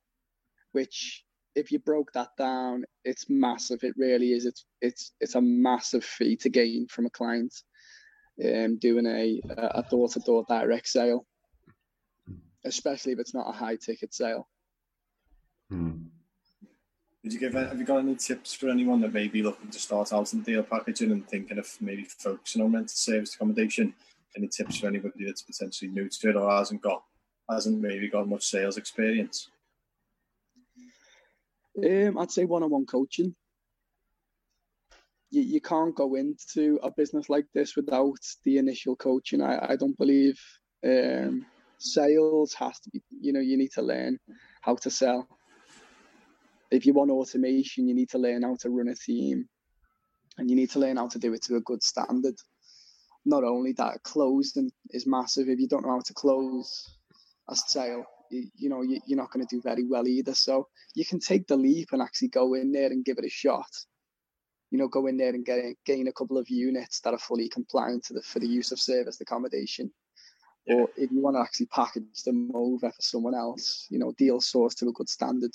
which 0.72 1.24
if 1.56 1.72
you 1.72 1.80
broke 1.80 2.12
that 2.12 2.28
down, 2.38 2.84
it's 3.04 3.26
massive. 3.28 3.82
It 3.82 3.94
really 3.98 4.32
is. 4.32 4.46
It's 4.46 4.64
it's 4.80 5.12
it's 5.20 5.34
a 5.34 5.40
massive 5.40 6.04
fee 6.04 6.36
to 6.36 6.48
gain 6.48 6.86
from 6.88 7.06
a 7.06 7.10
client, 7.10 7.52
um, 8.44 8.76
doing 8.78 9.06
a 9.06 9.40
a 9.56 9.84
door 9.90 10.08
to 10.08 10.20
door 10.20 10.44
direct 10.48 10.88
sale, 10.88 11.26
especially 12.64 13.12
if 13.12 13.18
it's 13.18 13.34
not 13.34 13.48
a 13.48 13.52
high 13.52 13.76
ticket 13.76 14.14
sale. 14.14 14.48
Hmm. 15.68 16.04
Did 17.22 17.34
you 17.34 17.38
give? 17.38 17.52
Have 17.52 17.78
you 17.78 17.84
got 17.84 17.98
any 17.98 18.16
tips 18.16 18.54
for 18.54 18.70
anyone 18.70 19.00
that 19.02 19.12
may 19.12 19.28
be 19.28 19.42
looking 19.42 19.70
to 19.70 19.78
start 19.78 20.12
out 20.12 20.32
in 20.32 20.40
deal 20.40 20.62
packaging 20.62 21.12
and 21.12 21.28
thinking 21.28 21.58
of 21.58 21.68
maybe 21.80 22.04
focusing 22.04 22.62
on 22.62 22.72
rented 22.72 22.90
service 22.90 23.34
accommodation? 23.34 23.94
Any 24.36 24.48
tips 24.48 24.78
for 24.78 24.86
anybody 24.86 25.26
that's 25.26 25.42
potentially 25.42 25.90
new 25.90 26.08
to 26.08 26.30
it 26.30 26.36
or 26.36 26.50
hasn't 26.50 26.80
got 26.80 27.02
hasn't 27.50 27.80
maybe 27.80 28.08
got 28.08 28.28
much 28.28 28.44
sales 28.44 28.78
experience? 28.78 29.50
Um, 31.76 32.18
I'd 32.18 32.30
say 32.30 32.44
one-on-one 32.44 32.86
coaching. 32.86 33.34
You, 35.30 35.42
you 35.42 35.60
can't 35.60 35.94
go 35.94 36.16
into 36.16 36.78
a 36.82 36.90
business 36.90 37.28
like 37.28 37.46
this 37.54 37.76
without 37.76 38.18
the 38.44 38.58
initial 38.58 38.96
coaching. 38.96 39.42
I, 39.42 39.72
I 39.72 39.76
don't 39.76 39.96
believe 39.96 40.38
um, 40.84 41.46
sales 41.78 42.54
has 42.54 42.78
to 42.80 42.90
be. 42.90 43.02
You 43.20 43.32
know, 43.32 43.40
you 43.40 43.56
need 43.56 43.72
to 43.72 43.82
learn 43.82 44.18
how 44.62 44.76
to 44.76 44.90
sell. 44.90 45.28
If 46.70 46.86
you 46.86 46.92
want 46.92 47.10
automation, 47.10 47.88
you 47.88 47.94
need 47.94 48.10
to 48.10 48.18
learn 48.18 48.42
how 48.42 48.56
to 48.60 48.70
run 48.70 48.88
a 48.88 48.94
team, 48.94 49.48
and 50.38 50.48
you 50.48 50.56
need 50.56 50.70
to 50.70 50.78
learn 50.78 50.96
how 50.96 51.08
to 51.08 51.18
do 51.18 51.32
it 51.32 51.42
to 51.44 51.56
a 51.56 51.60
good 51.60 51.82
standard. 51.82 52.36
Not 53.24 53.44
only 53.44 53.72
that, 53.72 54.02
closing 54.02 54.70
is 54.90 55.06
massive. 55.06 55.48
If 55.48 55.58
you 55.58 55.68
don't 55.68 55.84
know 55.84 55.92
how 55.92 56.00
to 56.00 56.14
close 56.14 56.96
a 57.48 57.56
sale, 57.56 58.04
you, 58.30 58.48
you 58.56 58.68
know 58.68 58.82
you, 58.82 59.00
you're 59.06 59.18
not 59.18 59.30
going 59.30 59.46
to 59.46 59.56
do 59.56 59.60
very 59.60 59.86
well 59.86 60.06
either. 60.06 60.34
So 60.34 60.68
you 60.94 61.04
can 61.04 61.20
take 61.20 61.46
the 61.46 61.56
leap 61.56 61.88
and 61.92 62.00
actually 62.00 62.28
go 62.28 62.54
in 62.54 62.72
there 62.72 62.86
and 62.86 63.04
give 63.04 63.18
it 63.18 63.26
a 63.26 63.30
shot. 63.30 63.68
You 64.70 64.78
know, 64.78 64.88
go 64.88 65.06
in 65.06 65.16
there 65.16 65.30
and 65.30 65.44
get 65.44 65.58
gain 65.84 66.08
a 66.08 66.12
couple 66.12 66.38
of 66.38 66.48
units 66.48 67.00
that 67.00 67.14
are 67.14 67.18
fully 67.18 67.48
compliant 67.48 68.04
to 68.04 68.14
the 68.14 68.22
for 68.22 68.38
the 68.38 68.46
use 68.46 68.72
of 68.72 68.80
serviced 68.80 69.20
accommodation. 69.20 69.90
Or 70.66 70.88
if 70.96 71.10
you 71.10 71.20
want 71.20 71.36
to 71.36 71.40
actually 71.40 71.66
package 71.66 72.22
them 72.24 72.50
over 72.54 72.90
for 72.90 73.02
someone 73.02 73.34
else, 73.34 73.86
you 73.90 73.98
know, 73.98 74.12
deal 74.18 74.40
source 74.40 74.74
to 74.76 74.88
a 74.88 74.92
good 74.92 75.08
standard, 75.08 75.50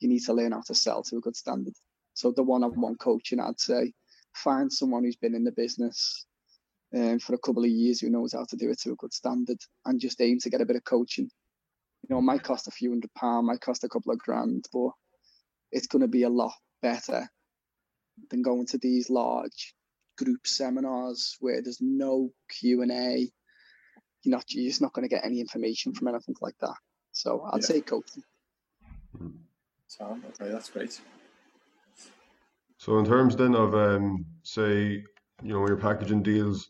you 0.00 0.08
need 0.08 0.24
to 0.24 0.34
learn 0.34 0.52
how 0.52 0.62
to 0.62 0.74
sell 0.74 1.02
to 1.04 1.16
a 1.16 1.20
good 1.20 1.36
standard. 1.36 1.74
So 2.14 2.32
the 2.32 2.42
one-on-one 2.42 2.96
coaching, 2.96 3.40
I'd 3.40 3.60
say, 3.60 3.92
find 4.34 4.70
someone 4.70 5.04
who's 5.04 5.16
been 5.16 5.36
in 5.36 5.44
the 5.44 5.52
business 5.52 6.26
um, 6.94 7.20
for 7.20 7.34
a 7.34 7.38
couple 7.38 7.62
of 7.62 7.70
years 7.70 8.00
who 8.00 8.10
knows 8.10 8.32
how 8.32 8.44
to 8.44 8.56
do 8.56 8.70
it 8.70 8.80
to 8.80 8.90
a 8.90 8.96
good 8.96 9.14
standard, 9.14 9.58
and 9.86 10.00
just 10.00 10.20
aim 10.20 10.38
to 10.40 10.50
get 10.50 10.60
a 10.60 10.66
bit 10.66 10.76
of 10.76 10.84
coaching 10.84 11.30
you 12.02 12.14
know, 12.14 12.18
it 12.18 12.22
might 12.22 12.42
cost 12.42 12.68
a 12.68 12.70
few 12.70 12.90
hundred 12.90 13.12
pound, 13.14 13.46
might 13.46 13.60
cost 13.60 13.84
a 13.84 13.88
couple 13.88 14.12
of 14.12 14.18
grand, 14.18 14.66
but 14.72 14.90
it's 15.70 15.86
going 15.86 16.02
to 16.02 16.08
be 16.08 16.22
a 16.22 16.28
lot 16.28 16.54
better 16.82 17.28
than 18.30 18.42
going 18.42 18.66
to 18.66 18.78
these 18.78 19.10
large 19.10 19.74
group 20.18 20.46
seminars 20.46 21.36
where 21.40 21.62
there's 21.62 21.80
no 21.80 22.30
Q 22.48 22.82
and 22.82 22.92
A. 22.92 23.30
You're 24.22 24.36
not, 24.36 24.44
you're 24.52 24.68
just 24.68 24.82
not 24.82 24.92
going 24.92 25.08
to 25.08 25.14
get 25.14 25.24
any 25.24 25.40
information 25.40 25.94
from 25.94 26.08
anything 26.08 26.36
like 26.40 26.58
that. 26.60 26.76
So 27.12 27.42
I'd 27.52 27.62
Yeah. 27.62 27.66
say 27.66 27.80
coaching. 27.80 28.22
So 29.88 30.18
okay, 30.28 30.50
that's 30.50 30.70
great. 30.70 31.00
So 32.78 32.98
in 32.98 33.04
terms 33.04 33.36
then 33.36 33.54
of 33.54 33.74
um, 33.74 34.24
say, 34.42 35.04
you 35.42 35.52
know, 35.52 35.60
when 35.60 35.68
you're 35.68 35.76
packaging 35.76 36.22
deals, 36.22 36.68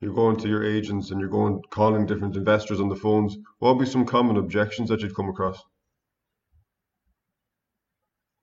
you're 0.00 0.14
going 0.14 0.36
to 0.36 0.48
your 0.48 0.64
agents 0.64 1.10
and 1.10 1.20
you're 1.20 1.28
going 1.28 1.60
calling 1.70 2.06
different 2.06 2.36
investors 2.36 2.80
on 2.80 2.88
the 2.88 2.96
phones. 2.96 3.36
What 3.58 3.76
would 3.76 3.84
be 3.84 3.90
some 3.90 4.04
common 4.06 4.36
objections 4.36 4.88
that 4.88 5.00
you'd 5.00 5.16
come 5.16 5.28
across? 5.28 5.60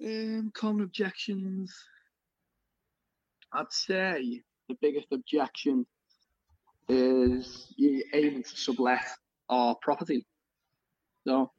Um, 0.04 0.52
common 0.54 0.84
objections. 0.84 1.74
I'd 3.56 3.72
say 3.72 4.42
the 4.68 4.76
biggest 4.82 5.08
objection 5.12 5.86
is 6.90 7.74
you 7.78 8.04
aiming 8.14 8.44
to 8.44 8.58
sublet 8.58 9.06
our 9.50 9.76
property. 9.82 10.26
So, 11.26 11.52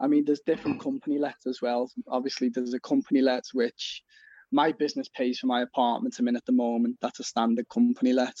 I 0.00 0.06
mean, 0.06 0.24
there's 0.24 0.40
different 0.40 0.80
company 0.80 1.18
lets 1.18 1.46
as 1.46 1.60
well. 1.62 1.90
Obviously, 2.08 2.48
there's 2.48 2.74
a 2.74 2.80
company 2.80 3.20
let 3.20 3.44
which 3.52 4.02
my 4.50 4.72
business 4.72 5.08
pays 5.08 5.38
for 5.38 5.46
my 5.46 5.62
apartment 5.62 6.16
I'm 6.18 6.28
in 6.28 6.36
at 6.36 6.46
the 6.46 6.52
moment. 6.52 6.96
That's 7.00 7.20
a 7.20 7.24
standard 7.24 7.68
company 7.68 8.12
let. 8.12 8.36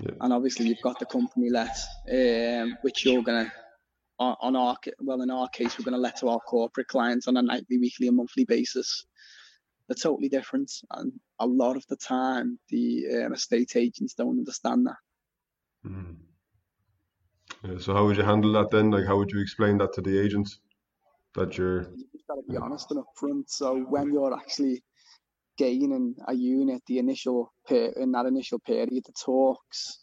Yeah. 0.00 0.12
And 0.20 0.32
obviously, 0.32 0.66
you've 0.66 0.82
got 0.82 0.98
the 0.98 1.06
company 1.06 1.50
let, 1.50 1.76
um, 2.10 2.76
which 2.82 3.04
you're 3.04 3.22
going 3.22 3.46
to, 3.46 3.52
on 4.18 4.54
our, 4.54 4.76
well, 5.00 5.22
in 5.22 5.30
our 5.30 5.48
case, 5.48 5.78
we're 5.78 5.84
going 5.84 5.96
to 5.96 6.00
let 6.00 6.18
to 6.18 6.28
our 6.28 6.40
corporate 6.40 6.88
clients 6.88 7.26
on 7.26 7.36
a 7.36 7.42
nightly, 7.42 7.78
weekly, 7.78 8.08
and 8.08 8.16
monthly 8.16 8.44
basis. 8.44 9.06
They're 9.88 9.96
totally 9.96 10.28
different. 10.28 10.70
And 10.90 11.12
a 11.40 11.46
lot 11.46 11.76
of 11.76 11.86
the 11.88 11.96
time, 11.96 12.58
the 12.68 13.24
um, 13.24 13.34
estate 13.34 13.76
agents 13.76 14.14
don't 14.14 14.38
understand 14.38 14.86
that. 14.86 14.96
Mm. 15.86 16.16
Yeah, 17.62 17.78
so 17.78 17.94
how 17.94 18.06
would 18.06 18.16
you 18.16 18.22
handle 18.22 18.52
that 18.52 18.70
then? 18.70 18.90
Like, 18.90 19.06
how 19.06 19.16
would 19.16 19.30
you 19.30 19.40
explain 19.40 19.78
that 19.78 19.92
to 19.94 20.00
the 20.00 20.18
agents 20.18 20.58
that 21.34 21.56
you're? 21.56 21.82
You've 21.82 22.26
got 22.28 22.36
to 22.36 22.42
be 22.48 22.56
honest 22.56 22.90
and 22.90 23.02
upfront. 23.02 23.44
So 23.48 23.80
when 23.80 24.12
you're 24.12 24.34
actually 24.34 24.82
gaining 25.56 26.14
a 26.26 26.34
unit, 26.34 26.82
the 26.86 26.98
initial 26.98 27.52
in 27.70 28.12
that 28.12 28.26
initial 28.26 28.58
period, 28.58 28.90
the 28.90 29.12
talks, 29.12 29.98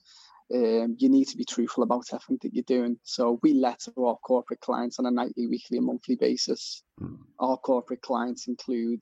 um, 0.53 0.95
you 0.97 1.09
need 1.09 1.25
to 1.25 1.37
be 1.37 1.45
truthful 1.45 1.83
about 1.83 2.05
everything 2.13 2.39
that 2.41 2.53
you're 2.53 2.63
doing. 2.67 2.97
So 3.03 3.39
we 3.41 3.53
let 3.53 3.79
our 3.97 4.17
corporate 4.17 4.59
clients 4.59 4.99
on 4.99 5.05
a 5.05 5.11
nightly, 5.11 5.47
weekly, 5.47 5.77
and 5.77 5.85
monthly 5.85 6.15
basis. 6.15 6.83
Mm. 7.01 7.17
Our 7.39 7.57
corporate 7.57 8.01
clients 8.01 8.47
include 8.47 9.01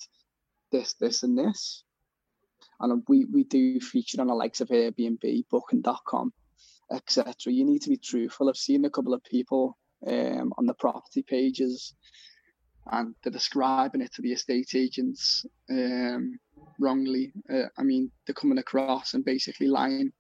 this, 0.72 0.94
this, 0.94 1.24
and 1.24 1.38
this. 1.38 1.84
And 2.80 3.04
we, 3.08 3.26
we 3.26 3.44
do 3.44 3.80
feature 3.80 4.22
on 4.22 4.28
the 4.28 4.34
likes 4.34 4.62
of 4.62 4.70
Airbnb, 4.70 5.46
Booking.com, 5.50 6.34
etc. 6.92 7.34
You 7.48 7.66
need 7.66 7.82
to 7.84 7.90
be 7.90 7.98
truthful. 7.98 8.50
I've 8.50 8.58
seen 8.58 8.86
a 8.86 8.90
couple 8.90 9.14
of 9.14 9.24
people 9.24 9.78
um, 10.08 10.54
on 10.58 10.66
the 10.66 10.74
property 10.74 11.24
pages 11.24 11.94
and 12.92 13.16
they're 13.24 13.32
describing 13.32 14.02
it 14.02 14.14
to 14.14 14.22
the 14.22 14.32
estate 14.32 14.74
agents 14.76 15.46
um, 15.70 16.40
wrongly. 16.80 17.32
Uh, 17.52 17.68
I 17.78 17.84
mean, 17.84 18.12
they're 18.26 18.34
coming 18.34 18.58
across 18.58 19.14
and 19.14 19.24
basically 19.24 19.68
lying 19.68 20.12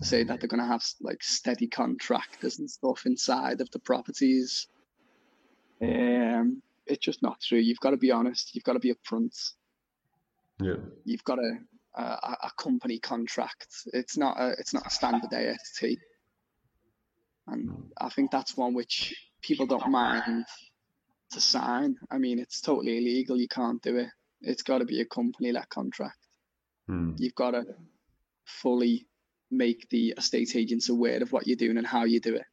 to 0.00 0.06
say 0.06 0.24
that 0.24 0.40
they're 0.40 0.48
going 0.48 0.62
to 0.62 0.66
have 0.66 0.82
like 1.00 1.22
steady 1.22 1.66
contractors 1.66 2.58
and 2.58 2.70
stuff 2.70 3.04
inside 3.04 3.60
of 3.60 3.70
the 3.72 3.78
properties. 3.78 4.68
Um, 5.82 6.62
it's 6.86 7.04
just 7.04 7.22
not 7.22 7.40
true. 7.40 7.58
You've 7.58 7.80
got 7.80 7.90
to 7.90 7.96
be 7.96 8.10
honest. 8.10 8.54
You've 8.54 8.64
got 8.64 8.74
to 8.74 8.78
be 8.78 8.94
upfront. 8.94 9.52
Yeah. 10.60 10.76
You've 11.04 11.24
got 11.24 11.38
a, 11.38 11.58
a, 11.94 12.36
a 12.44 12.50
company 12.56 12.98
contract. 12.98 13.68
It's 13.92 14.16
not 14.16 14.40
a 14.40 14.50
it's 14.58 14.74
not 14.74 14.86
a 14.86 14.90
standard 14.90 15.32
AST. 15.32 15.84
And 17.46 17.90
I 17.98 18.10
think 18.10 18.30
that's 18.30 18.56
one 18.56 18.74
which 18.74 19.14
people 19.40 19.66
don't 19.66 19.88
mind 19.90 20.44
to 21.30 21.40
sign. 21.40 21.96
I 22.10 22.18
mean, 22.18 22.38
it's 22.38 22.60
totally 22.60 22.98
illegal. 22.98 23.38
You 23.38 23.48
can't 23.48 23.82
do 23.82 23.96
it. 23.96 24.08
It's 24.40 24.62
got 24.62 24.78
to 24.78 24.84
be 24.84 25.00
a 25.00 25.06
company 25.06 25.52
let 25.52 25.68
contract. 25.68 26.18
Hmm. 26.86 27.12
You've 27.16 27.34
got 27.34 27.52
to 27.52 27.64
fully 28.44 29.06
make 29.50 29.88
the 29.90 30.14
estate 30.16 30.54
agents 30.56 30.88
aware 30.88 31.22
of 31.22 31.32
what 31.32 31.46
you're 31.46 31.56
doing 31.56 31.78
and 31.78 31.86
how 31.86 32.04
you 32.04 32.20
do 32.20 32.36
it. 32.36 32.44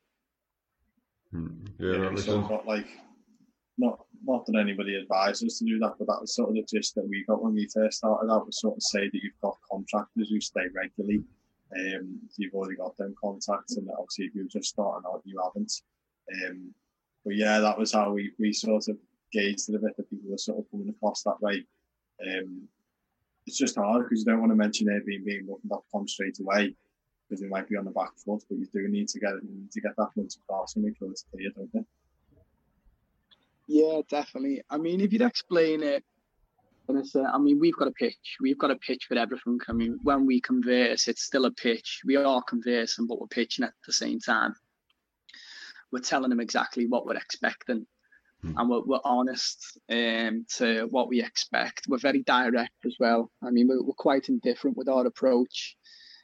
Hmm. 1.31 1.65
Yeah, 1.79 2.09
yeah 2.12 2.15
so 2.15 2.41
not 2.41 2.65
like 2.65 2.88
not 3.77 4.04
not 4.25 4.46
that 4.46 4.60
anybody 4.60 4.96
advised 4.96 5.46
us 5.46 5.60
to 5.60 5.65
do 5.65 5.79
that, 5.79 5.96
but 6.00 6.08
that 6.08 6.22
was 6.22 6.36
sort 6.36 6.50
of 6.50 6.55
the 6.55 6.63
gist 6.63 6.96
that 6.96 7.08
we 7.08 7.24
got 7.25 7.44
when 7.44 7.53
we 7.53 7.67
first 7.74 7.98
started 8.00 8.32
out. 8.32 8.46
Was 8.46 8.60
sort 8.60 8.77
of 8.77 8.84
say 8.84 9.05
that 9.05 9.13
you've 9.24 9.41
got 9.41 9.58
contractors 9.70 10.29
who 10.29 10.41
stay 10.41 10.65
regularly. 10.74 11.24
Um, 11.75 12.20
you've 12.38 12.53
already 12.53 12.75
got 12.75 12.98
them 12.98 13.15
contacts, 13.22 13.77
and 13.77 13.88
obviously 13.98 14.25
if 14.25 14.36
you're 14.36 14.46
just 14.46 14.70
starting 14.70 15.08
out, 15.08 15.22
you 15.25 15.41
haven't. 15.44 15.72
Um, 16.33 16.74
but 17.24 17.35
yeah, 17.35 17.59
that 17.59 17.77
was 17.77 17.92
how 17.92 18.11
we, 18.11 18.31
we 18.40 18.53
sort 18.53 18.88
of 18.88 18.98
gauged 19.31 19.70
it 19.70 19.75
a 19.75 19.79
bit 19.79 19.98
that 19.98 20.09
people 20.09 20.29
were 20.29 20.38
sort 20.38 20.59
of 20.59 20.72
coming 20.72 20.90
across 20.90 21.24
that 21.24 21.42
way. 21.42 21.66
Um, 22.25 22.68
it's 23.46 23.57
just 23.57 23.75
hard 23.75 24.03
because 24.03 24.20
you 24.20 24.25
don't 24.25 24.40
want 24.40 24.51
to 24.51 24.55
mention 24.55 24.88
Airbnb 24.88 25.40
and 25.40 25.48
Booking.com 25.48 26.07
straight 26.07 26.40
away 26.40 26.75
because 27.27 27.42
it 27.42 27.50
might 27.50 27.68
be 27.68 27.75
on 27.75 27.85
the 27.85 27.92
back 27.92 28.11
foot, 28.18 28.44
but 28.50 28.57
you 28.57 28.68
do 28.74 28.88
need 28.88 29.07
to 29.09 29.20
get 29.20 29.33
need 29.44 29.72
to 29.72 29.81
get 29.81 29.96
that 29.98 30.14
point 30.16 30.35
across 30.44 30.75
and 30.75 30.85
make 30.85 30.98
sure 30.98 31.09
it's 31.09 31.25
clear, 31.31 31.50
don't 31.55 31.70
you? 31.74 31.85
Yeah, 33.68 34.01
definitely. 34.10 34.62
I 34.70 34.78
mean, 34.78 35.01
if 35.01 35.12
you'd 35.12 35.22
explain 35.22 35.82
it, 35.84 36.04
and 36.88 37.00
it's, 37.00 37.16
uh, 37.16 37.24
I 37.24 37.40
mean, 37.40 37.60
we've 37.60 37.75
got 37.75 37.88
a 37.88 37.92
pitch. 37.92 38.38
We've 38.40 38.58
got 38.58 38.72
a 38.72 38.75
pitch 38.75 39.06
for 39.08 39.18
everything. 39.18 39.60
I 39.68 39.74
mean, 39.74 40.00
when 40.04 40.25
we 40.25 40.40
converse, 40.40 41.08
it's 41.08 41.24
still 41.24 41.46
a 41.46 41.51
pitch. 41.51 42.01
We 42.06 42.16
are 42.16 42.44
conversing, 42.44 43.08
but 43.08 43.20
we're 43.20 43.28
pitching 43.28 43.66
at 43.66 43.74
the 43.86 43.94
same 43.94 44.20
time. 44.20 44.54
We're 45.92 46.00
telling 46.00 46.30
them 46.30 46.40
exactly 46.40 46.86
what 46.86 47.06
we're 47.06 47.16
expecting, 47.16 47.88
mm. 48.44 48.54
and 48.56 48.70
we're, 48.70 48.84
we're 48.84 49.00
honest 49.04 49.80
um, 49.90 50.46
to 50.58 50.88
what 50.92 51.08
we 51.08 51.24
expect. 51.24 51.86
We're 51.88 51.98
very 51.98 52.22
direct 52.22 52.86
as 52.86 52.96
well. 53.00 53.32
I 53.42 53.50
mean, 53.50 53.68
we're, 53.68 53.82
we're 53.82 53.94
quite 53.94 54.30
indifferent 54.30 54.78
with 54.78 54.90
our 54.90 55.08
approach. 55.08 55.75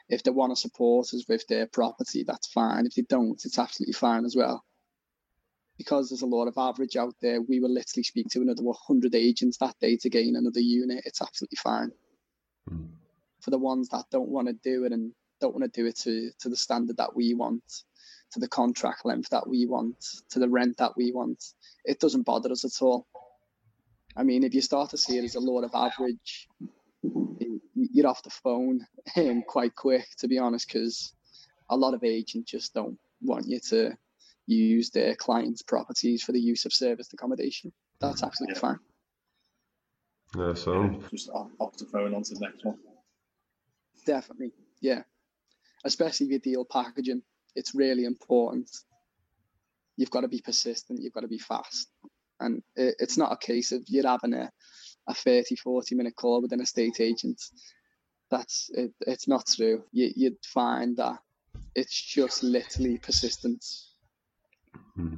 If 0.10 0.24
they 0.24 0.32
want 0.32 0.52
to 0.52 0.60
support 0.60 1.14
us 1.14 1.26
with 1.28 1.48
their 1.48 1.68
property, 1.68 2.24
that's 2.28 2.48
fine. 2.48 2.86
If 2.86 2.96
they 2.96 3.04
don't, 3.04 3.40
it's 3.46 3.58
absolutely 3.58 3.94
fine 3.94 4.26
as 4.26 4.36
well 4.36 4.64
because 5.82 6.10
there's 6.10 6.22
a 6.22 6.28
lot 6.28 6.48
of 6.48 6.54
average 6.58 6.96
out 6.96 7.16
there, 7.22 7.42
we 7.42 7.60
will 7.60 7.74
literally 7.74 8.04
speak 8.04 8.28
to 8.30 8.42
another 8.42 8.62
100 8.62 9.16
agents 9.16 9.58
that 9.58 9.74
day 9.80 9.98
to 9.98 10.12
gain 10.12 10.36
another 10.36 10.60
unit. 10.60 11.02
It's 11.06 11.24
absolutely 11.24 11.58
fine. 11.58 11.92
Mm. 12.70 12.90
For 13.42 13.50
the 13.50 13.58
ones 13.58 13.90
that 13.90 14.06
don't 14.12 14.30
want 14.30 14.48
to 14.48 14.54
do 14.54 14.84
it 14.84 14.92
and 14.92 15.12
don't 15.40 15.56
want 15.56 15.64
to 15.64 15.82
do 15.82 15.88
it 15.88 15.98
to, 16.02 16.30
to 16.42 16.50
the 16.50 16.56
standard 16.56 16.98
that 16.98 17.16
we 17.16 17.34
want, 17.34 17.64
to 18.34 18.40
the 18.40 18.48
contract 18.48 19.06
length 19.06 19.30
that 19.32 19.48
we 19.48 19.66
want, 19.66 19.96
to 20.30 20.38
the 20.38 20.48
rent 20.48 20.78
that 20.78 20.92
we 20.96 21.12
want, 21.12 21.44
it 21.84 22.00
doesn't 22.00 22.28
bother 22.28 22.52
us 22.52 22.64
at 22.64 22.86
all. 22.86 23.08
I 24.16 24.22
mean, 24.22 24.44
if 24.44 24.54
you 24.54 24.62
start 24.62 24.92
to 24.92 25.00
see 25.00 25.18
it 25.18 25.24
as 25.24 25.34
a 25.34 25.40
lot 25.40 25.64
of 25.64 25.72
average, 25.74 26.48
you're 27.74 28.08
off 28.08 28.22
the 28.22 28.30
phone 28.30 28.86
um, 29.18 29.42
quite 29.48 29.74
quick, 29.74 30.06
to 30.20 30.28
be 30.28 30.38
honest, 30.38 30.68
because 30.68 31.12
a 31.72 31.76
lot 31.76 31.96
of 31.96 32.04
agents 32.04 32.52
just 32.52 32.76
don't 32.76 33.00
want 33.24 33.48
you 33.48 33.60
to 33.60 33.98
use 34.48 34.90
their 34.90 35.16
clients' 35.16 35.62
properties 35.62 36.24
for 36.24 36.32
the 36.32 36.40
use 36.40 36.66
of 36.66 36.74
serviced 36.74 37.14
accommodation. 37.14 37.72
That's 38.00 38.24
absolutely 38.24 38.56
yeah. 38.56 38.60
fine. 38.60 38.80
Yeah, 40.36 40.54
so 40.54 41.02
just 41.10 41.30
off 41.30 41.78
the 41.78 41.86
phone 41.86 42.14
onto 42.14 42.34
the 42.36 42.42
next 42.42 42.64
one. 42.64 42.78
Definitely, 44.06 44.52
yeah. 44.80 45.04
Especially 45.84 46.28
with 46.28 46.44
deal 46.44 46.66
packaging, 46.66 47.22
it's 47.56 47.76
really 47.76 48.06
important. 48.06 48.70
You've 49.98 50.12
got 50.12 50.22
to 50.22 50.28
be 50.28 50.42
persistent. 50.42 51.02
You've 51.02 51.14
got 51.14 51.22
to 51.22 51.28
be 51.28 51.38
fast, 51.38 51.90
and 52.40 52.64
it, 52.76 52.96
it's 53.00 53.18
not 53.18 53.34
a 53.34 53.38
case 53.38 53.72
of 53.72 53.84
you're 53.88 54.08
having 54.08 54.34
a 54.34 54.52
a 55.08 55.14
30, 55.14 55.56
40 55.56 55.96
minute 55.96 56.16
call 56.16 56.42
with 56.42 56.54
an 56.54 56.62
estate 56.62 57.00
agent. 57.00 57.42
That's 58.30 58.70
it, 58.74 58.94
it's 59.02 59.28
not 59.28 59.48
true. 59.48 59.84
You, 59.92 60.12
you'd 60.16 60.46
find 60.46 60.98
that 60.98 61.20
it's 61.76 62.00
just 62.00 62.44
literally 62.44 62.98
persistence 62.98 63.91
Hmm. 64.96 65.16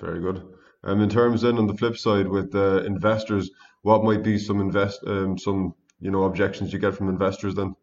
Very 0.00 0.20
good. 0.20 0.42
Um, 0.82 1.00
in 1.00 1.08
terms 1.08 1.42
then 1.42 1.58
on 1.58 1.66
the 1.66 1.76
flip 1.76 1.96
side 1.96 2.28
with 2.28 2.54
uh, 2.54 2.82
investors, 2.84 3.50
what 3.82 4.04
might 4.04 4.22
be 4.22 4.38
some 4.38 4.60
invest 4.60 5.00
um, 5.06 5.38
some 5.38 5.74
you 6.00 6.10
know 6.10 6.24
objections 6.24 6.72
you 6.72 6.78
get 6.78 6.94
from 6.94 7.08
investors 7.08 7.54
then? 7.54 7.74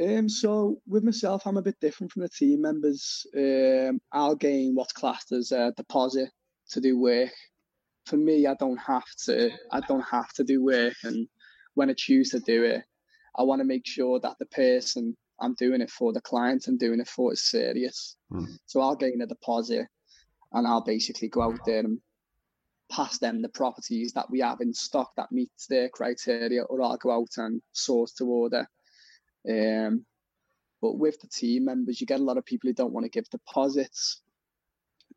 Um, 0.00 0.28
so 0.28 0.80
with 0.86 1.02
myself, 1.02 1.46
I'm 1.46 1.56
a 1.56 1.62
bit 1.62 1.80
different 1.80 2.12
from 2.12 2.22
the 2.22 2.28
team 2.28 2.62
members. 2.62 3.26
Um, 3.36 4.00
I'll 4.12 4.36
gain 4.36 4.74
what's 4.74 4.92
classed 4.92 5.32
as 5.32 5.50
a 5.50 5.72
deposit 5.76 6.30
to 6.70 6.80
do 6.80 6.98
work. 6.98 7.32
For 8.06 8.16
me, 8.16 8.46
I 8.46 8.54
don't 8.54 8.78
have 8.78 9.04
to. 9.24 9.50
I 9.70 9.80
don't 9.80 10.04
have 10.10 10.32
to 10.34 10.44
do 10.44 10.64
work, 10.64 10.94
and 11.04 11.28
when 11.74 11.90
I 11.90 11.94
choose 11.96 12.30
to 12.30 12.40
do 12.40 12.64
it, 12.64 12.82
I 13.36 13.42
want 13.42 13.60
to 13.60 13.64
make 13.64 13.86
sure 13.86 14.18
that 14.20 14.38
the 14.38 14.46
person 14.46 15.16
I'm 15.40 15.54
doing 15.54 15.80
it 15.80 15.90
for 15.90 16.12
the 16.12 16.20
client. 16.20 16.66
I'm 16.66 16.78
doing 16.78 17.00
it 17.00 17.08
for 17.08 17.32
it's 17.32 17.50
serious. 17.50 18.16
Mm. 18.32 18.58
So 18.66 18.80
I'll 18.80 18.96
gain 18.96 19.20
a 19.22 19.26
deposit, 19.26 19.86
and 20.52 20.66
I'll 20.66 20.84
basically 20.84 21.28
go 21.28 21.42
out 21.42 21.60
there 21.64 21.80
and 21.80 22.00
pass 22.90 23.18
them 23.18 23.42
the 23.42 23.48
properties 23.48 24.12
that 24.14 24.30
we 24.30 24.40
have 24.40 24.60
in 24.60 24.72
stock 24.72 25.12
that 25.16 25.30
meets 25.30 25.66
their 25.66 25.88
criteria, 25.88 26.62
or 26.62 26.82
I'll 26.82 26.96
go 26.96 27.10
out 27.12 27.36
and 27.36 27.62
source 27.72 28.12
to 28.14 28.24
order. 28.24 28.68
Um, 29.48 30.04
but 30.80 30.98
with 30.98 31.20
the 31.20 31.28
team 31.28 31.64
members, 31.66 32.00
you 32.00 32.06
get 32.06 32.20
a 32.20 32.24
lot 32.24 32.38
of 32.38 32.44
people 32.44 32.68
who 32.68 32.74
don't 32.74 32.92
want 32.92 33.04
to 33.04 33.10
give 33.10 33.28
deposits. 33.30 34.22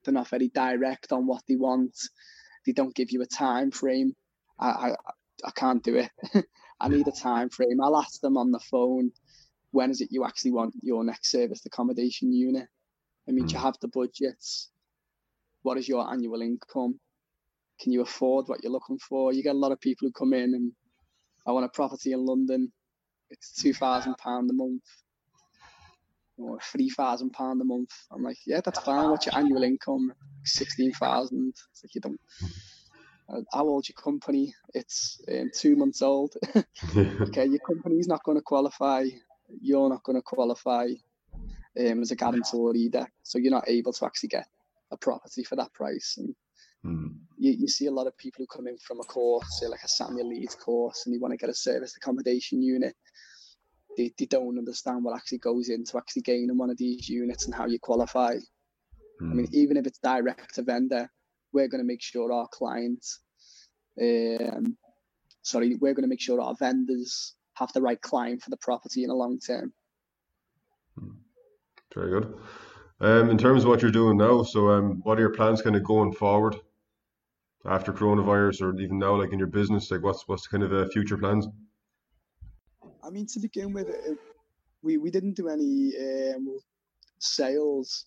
They're 0.03 0.13
not 0.13 0.29
very 0.29 0.49
direct 0.49 1.11
on 1.11 1.27
what 1.27 1.43
they 1.47 1.55
want. 1.55 1.95
They 2.65 2.71
don't 2.71 2.95
give 2.95 3.11
you 3.11 3.21
a 3.21 3.27
time 3.27 3.71
frame. 3.71 4.15
I 4.59 4.69
I, 4.69 4.95
I 5.45 5.51
can't 5.51 5.83
do 5.83 5.95
it. 5.95 6.11
I 6.79 6.87
need 6.89 7.07
a 7.07 7.11
time 7.11 7.49
frame. 7.49 7.79
I'll 7.81 7.97
ask 7.97 8.21
them 8.21 8.37
on 8.37 8.51
the 8.51 8.59
phone 8.59 9.11
when 9.71 9.89
is 9.89 10.01
it 10.01 10.09
you 10.11 10.25
actually 10.25 10.51
want 10.51 10.73
your 10.81 11.03
next 11.03 11.31
serviced 11.31 11.65
accommodation 11.65 12.31
unit? 12.31 12.67
I 13.27 13.31
mean, 13.31 13.45
mm. 13.45 13.47
do 13.47 13.53
you 13.53 13.59
hmm. 13.59 13.65
have 13.65 13.75
the 13.81 13.87
budgets? 13.87 14.69
What 15.61 15.77
is 15.77 15.87
your 15.87 16.09
annual 16.11 16.41
income? 16.41 16.99
Can 17.79 17.91
you 17.91 18.01
afford 18.01 18.47
what 18.47 18.63
you're 18.63 18.71
looking 18.71 18.99
for? 18.99 19.33
You 19.33 19.43
get 19.43 19.55
a 19.55 19.59
lot 19.59 19.71
of 19.71 19.79
people 19.79 20.07
who 20.07 20.11
come 20.11 20.33
in 20.33 20.53
and 20.53 20.71
I 21.47 21.51
want 21.51 21.65
a 21.65 21.69
property 21.69 22.11
in 22.11 22.25
London. 22.25 22.71
It's 23.29 23.53
two 23.53 23.73
thousand 23.73 24.17
pound 24.17 24.49
a 24.49 24.53
month 24.53 24.83
or 26.37 26.59
three 26.59 26.89
thousand 26.89 27.31
pound 27.31 27.61
a 27.61 27.65
month. 27.65 27.91
I'm 28.11 28.23
like, 28.23 28.37
yeah, 28.45 28.61
that's 28.63 28.79
fine. 28.79 29.09
What's 29.09 29.25
your 29.25 29.37
annual 29.37 29.63
income? 29.63 30.13
Sixteen 30.43 30.91
thousand. 30.91 31.53
It's 31.71 31.83
like 31.83 31.95
you 31.95 32.01
don't. 32.01 32.19
Uh, 33.29 33.41
how 33.53 33.65
old's 33.65 33.89
your 33.89 33.95
company? 33.95 34.53
It's 34.73 35.21
um, 35.31 35.49
two 35.55 35.75
months 35.75 36.01
old. 36.01 36.33
okay, 36.97 37.45
your 37.45 37.59
company's 37.59 38.07
not 38.07 38.23
going 38.23 38.37
to 38.37 38.43
qualify. 38.43 39.05
You're 39.61 39.89
not 39.89 40.03
going 40.03 40.17
to 40.17 40.21
qualify 40.21 40.87
um, 41.79 42.01
as 42.01 42.11
a 42.11 42.15
guarantor 42.15 42.75
either. 42.75 43.07
So 43.23 43.37
you're 43.37 43.51
not 43.51 43.69
able 43.69 43.93
to 43.93 44.05
actually 44.05 44.29
get 44.29 44.47
a 44.91 44.97
property 44.97 45.43
for 45.43 45.55
that 45.55 45.73
price. 45.73 46.15
And 46.17 46.35
mm. 46.85 47.15
you, 47.37 47.53
you 47.59 47.67
see 47.67 47.87
a 47.87 47.91
lot 47.91 48.07
of 48.07 48.17
people 48.17 48.43
who 48.43 48.57
come 48.57 48.67
in 48.67 48.77
from 48.77 48.99
a 48.99 49.03
course, 49.03 49.59
say 49.59 49.67
like 49.67 49.83
a 49.83 49.87
Samuel 49.87 50.29
Leeds 50.29 50.55
course, 50.55 51.03
and 51.05 51.13
you 51.13 51.21
want 51.21 51.31
to 51.31 51.37
get 51.37 51.49
a 51.49 51.53
serviced 51.53 51.97
accommodation 51.97 52.61
unit. 52.61 52.95
They, 53.97 54.13
they 54.17 54.25
don't 54.25 54.57
understand 54.57 55.03
what 55.03 55.15
actually 55.15 55.39
goes 55.39 55.69
into 55.69 55.97
actually 55.97 56.21
gaining 56.21 56.57
one 56.57 56.69
of 56.69 56.77
these 56.77 57.09
units 57.09 57.45
and 57.45 57.55
how 57.55 57.65
you 57.67 57.79
qualify. 57.79 58.35
Mm. 59.21 59.31
I 59.31 59.33
mean, 59.33 59.47
even 59.53 59.77
if 59.77 59.85
it's 59.85 59.99
direct 59.99 60.55
to 60.55 60.63
vendor, 60.63 61.09
we're 61.53 61.67
going 61.67 61.81
to 61.81 61.87
make 61.87 62.01
sure 62.01 62.31
our 62.31 62.47
clients, 62.51 63.19
um, 64.01 64.77
sorry, 65.41 65.75
we're 65.75 65.93
going 65.93 66.03
to 66.03 66.09
make 66.09 66.21
sure 66.21 66.41
our 66.41 66.55
vendors 66.57 67.35
have 67.61 67.71
the 67.73 67.81
right 67.81 68.01
client 68.01 68.41
for 68.41 68.49
the 68.49 68.57
property 68.57 69.03
in 69.03 69.09
the 69.09 69.15
long 69.15 69.39
term. 69.39 69.71
Very 71.93 72.09
good. 72.09 72.33
Um, 72.99 73.29
in 73.29 73.37
terms 73.37 73.63
of 73.63 73.69
what 73.69 73.81
you're 73.81 73.91
doing 73.91 74.17
now, 74.17 74.43
so 74.43 74.69
um, 74.69 75.01
what 75.03 75.17
are 75.17 75.21
your 75.21 75.33
plans 75.33 75.61
kind 75.61 75.75
of 75.75 75.83
going 75.83 76.13
forward 76.13 76.55
after 77.65 77.93
coronavirus, 77.93 78.61
or 78.61 78.79
even 78.79 78.97
now, 78.99 79.15
like 79.15 79.31
in 79.31 79.39
your 79.39 79.47
business? 79.47 79.91
Like, 79.91 80.03
what's 80.03 80.27
what's 80.27 80.47
kind 80.47 80.63
of 80.63 80.73
uh, 80.73 80.87
future 80.89 81.17
plans? 81.17 81.47
I 83.03 83.09
mean, 83.09 83.27
to 83.27 83.39
begin 83.39 83.73
with, 83.73 83.89
we 84.81 84.97
we 84.97 85.11
didn't 85.11 85.35
do 85.35 85.47
any 85.49 85.93
um, 85.97 86.59
sales 87.19 88.05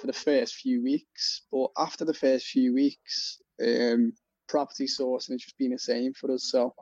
for 0.00 0.06
the 0.06 0.12
first 0.12 0.56
few 0.56 0.82
weeks, 0.82 1.42
but 1.50 1.68
after 1.76 2.04
the 2.04 2.14
first 2.14 2.46
few 2.46 2.74
weeks, 2.74 3.40
um, 3.64 4.12
property 4.48 4.86
sourcing 4.86 5.32
has 5.32 5.42
just 5.42 5.58
been 5.58 5.72
the 5.72 5.78
same 5.78 6.12
for 6.14 6.32
us. 6.32 6.50
So 6.50 6.74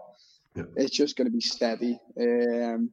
it's 0.77 0.97
just 0.97 1.17
going 1.17 1.27
to 1.27 1.33
be 1.33 1.41
steady. 1.41 1.99
Um, 2.21 2.93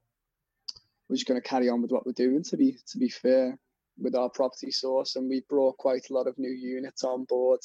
we're 1.07 1.17
just 1.17 1.27
going 1.27 1.41
to 1.41 1.47
carry 1.47 1.69
on 1.69 1.81
with 1.81 1.91
what 1.91 2.05
we're 2.05 2.13
doing. 2.13 2.43
To 2.43 2.57
be 2.57 2.77
to 2.91 2.97
be 2.97 3.09
fair, 3.09 3.57
with 3.97 4.15
our 4.15 4.29
property 4.29 4.71
source, 4.71 5.15
and 5.15 5.29
we 5.29 5.43
brought 5.49 5.77
quite 5.77 6.09
a 6.09 6.13
lot 6.13 6.27
of 6.27 6.37
new 6.37 6.51
units 6.51 7.03
on 7.03 7.25
board. 7.25 7.59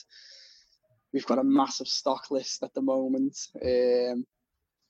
We've 1.12 1.26
got 1.26 1.38
a 1.38 1.44
massive 1.44 1.88
stock 1.88 2.30
list 2.30 2.62
at 2.62 2.74
the 2.74 2.82
moment, 2.82 3.38
um, 3.64 4.26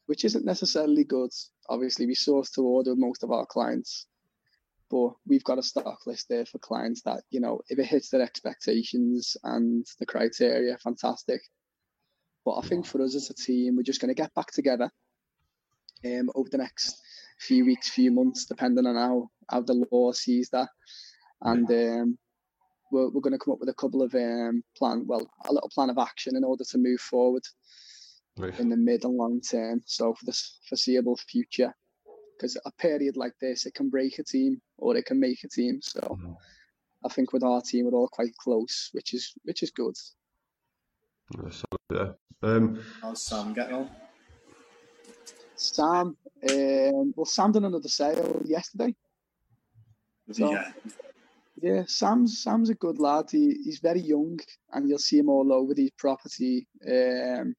which 0.06 0.24
isn't 0.24 0.44
necessarily 0.44 1.04
good. 1.04 1.30
Obviously, 1.68 2.06
we 2.06 2.14
source 2.14 2.50
to 2.52 2.62
order 2.62 2.94
most 2.96 3.22
of 3.22 3.30
our 3.30 3.46
clients, 3.46 4.06
but 4.90 5.10
we've 5.26 5.44
got 5.44 5.58
a 5.58 5.62
stock 5.62 6.06
list 6.06 6.26
there 6.28 6.46
for 6.46 6.58
clients 6.58 7.02
that 7.02 7.22
you 7.30 7.40
know 7.40 7.60
if 7.68 7.78
it 7.78 7.86
hits 7.86 8.10
their 8.10 8.22
expectations 8.22 9.36
and 9.44 9.86
the 9.98 10.06
criteria, 10.06 10.76
fantastic. 10.78 11.42
But 12.46 12.58
I 12.58 12.60
think 12.62 12.86
for 12.86 13.02
us 13.02 13.16
as 13.16 13.28
a 13.28 13.34
team, 13.34 13.76
we're 13.76 13.82
just 13.82 14.00
going 14.00 14.14
to 14.14 14.22
get 14.22 14.32
back 14.34 14.52
together 14.52 14.88
um, 16.04 16.30
over 16.36 16.48
the 16.48 16.58
next 16.58 16.96
few 17.40 17.66
weeks, 17.66 17.90
few 17.90 18.12
months, 18.12 18.46
depending 18.46 18.86
on 18.86 18.94
how 18.94 19.28
how 19.50 19.62
the 19.62 19.84
law 19.90 20.12
sees 20.12 20.48
that, 20.50 20.68
and 21.42 21.68
um, 21.70 22.18
we're, 22.92 23.10
we're 23.10 23.20
going 23.20 23.32
to 23.32 23.38
come 23.38 23.52
up 23.52 23.60
with 23.60 23.68
a 23.68 23.74
couple 23.74 24.00
of 24.00 24.14
um, 24.14 24.62
plan, 24.76 25.04
well, 25.06 25.28
a 25.48 25.52
little 25.52 25.70
plan 25.70 25.90
of 25.90 25.98
action 25.98 26.36
in 26.36 26.44
order 26.44 26.64
to 26.64 26.78
move 26.78 27.00
forward 27.00 27.42
right. 28.38 28.58
in 28.60 28.68
the 28.68 28.76
mid 28.76 29.04
and 29.04 29.16
long 29.16 29.40
term. 29.40 29.82
So 29.86 30.14
for 30.14 30.24
the 30.24 30.40
foreseeable 30.68 31.16
future, 31.16 31.74
because 32.36 32.56
a 32.64 32.70
period 32.72 33.16
like 33.16 33.34
this, 33.40 33.66
it 33.66 33.74
can 33.74 33.90
break 33.90 34.20
a 34.20 34.24
team 34.24 34.60
or 34.78 34.96
it 34.96 35.06
can 35.06 35.18
make 35.18 35.42
a 35.42 35.48
team. 35.48 35.80
So 35.82 36.00
mm-hmm. 36.00 36.32
I 37.04 37.08
think 37.08 37.32
with 37.32 37.42
our 37.42 37.60
team, 37.60 37.86
we're 37.86 37.98
all 37.98 38.08
quite 38.08 38.36
close, 38.36 38.90
which 38.92 39.14
is 39.14 39.32
which 39.44 39.64
is 39.64 39.70
good. 39.70 39.96
Yeah. 41.90 42.12
Um, 42.42 42.80
How's 43.02 43.22
Sam 43.22 43.52
getting 43.52 43.74
on? 43.74 43.90
Sam, 45.56 46.16
um, 46.50 47.14
well, 47.16 47.24
Sam 47.24 47.52
done 47.52 47.64
another 47.64 47.88
sale 47.88 48.42
yesterday. 48.44 48.94
So, 50.30 50.52
yeah. 50.52 50.72
Yeah, 51.62 51.84
Sam's 51.86 52.42
Sam's 52.42 52.68
a 52.68 52.74
good 52.74 52.98
lad. 52.98 53.26
He, 53.30 53.56
he's 53.64 53.78
very 53.78 54.00
young, 54.00 54.38
and 54.72 54.88
you'll 54.88 54.98
see 54.98 55.18
him 55.18 55.30
all 55.30 55.52
over 55.52 55.72
these 55.72 55.90
property 55.96 56.66
um, 56.86 57.54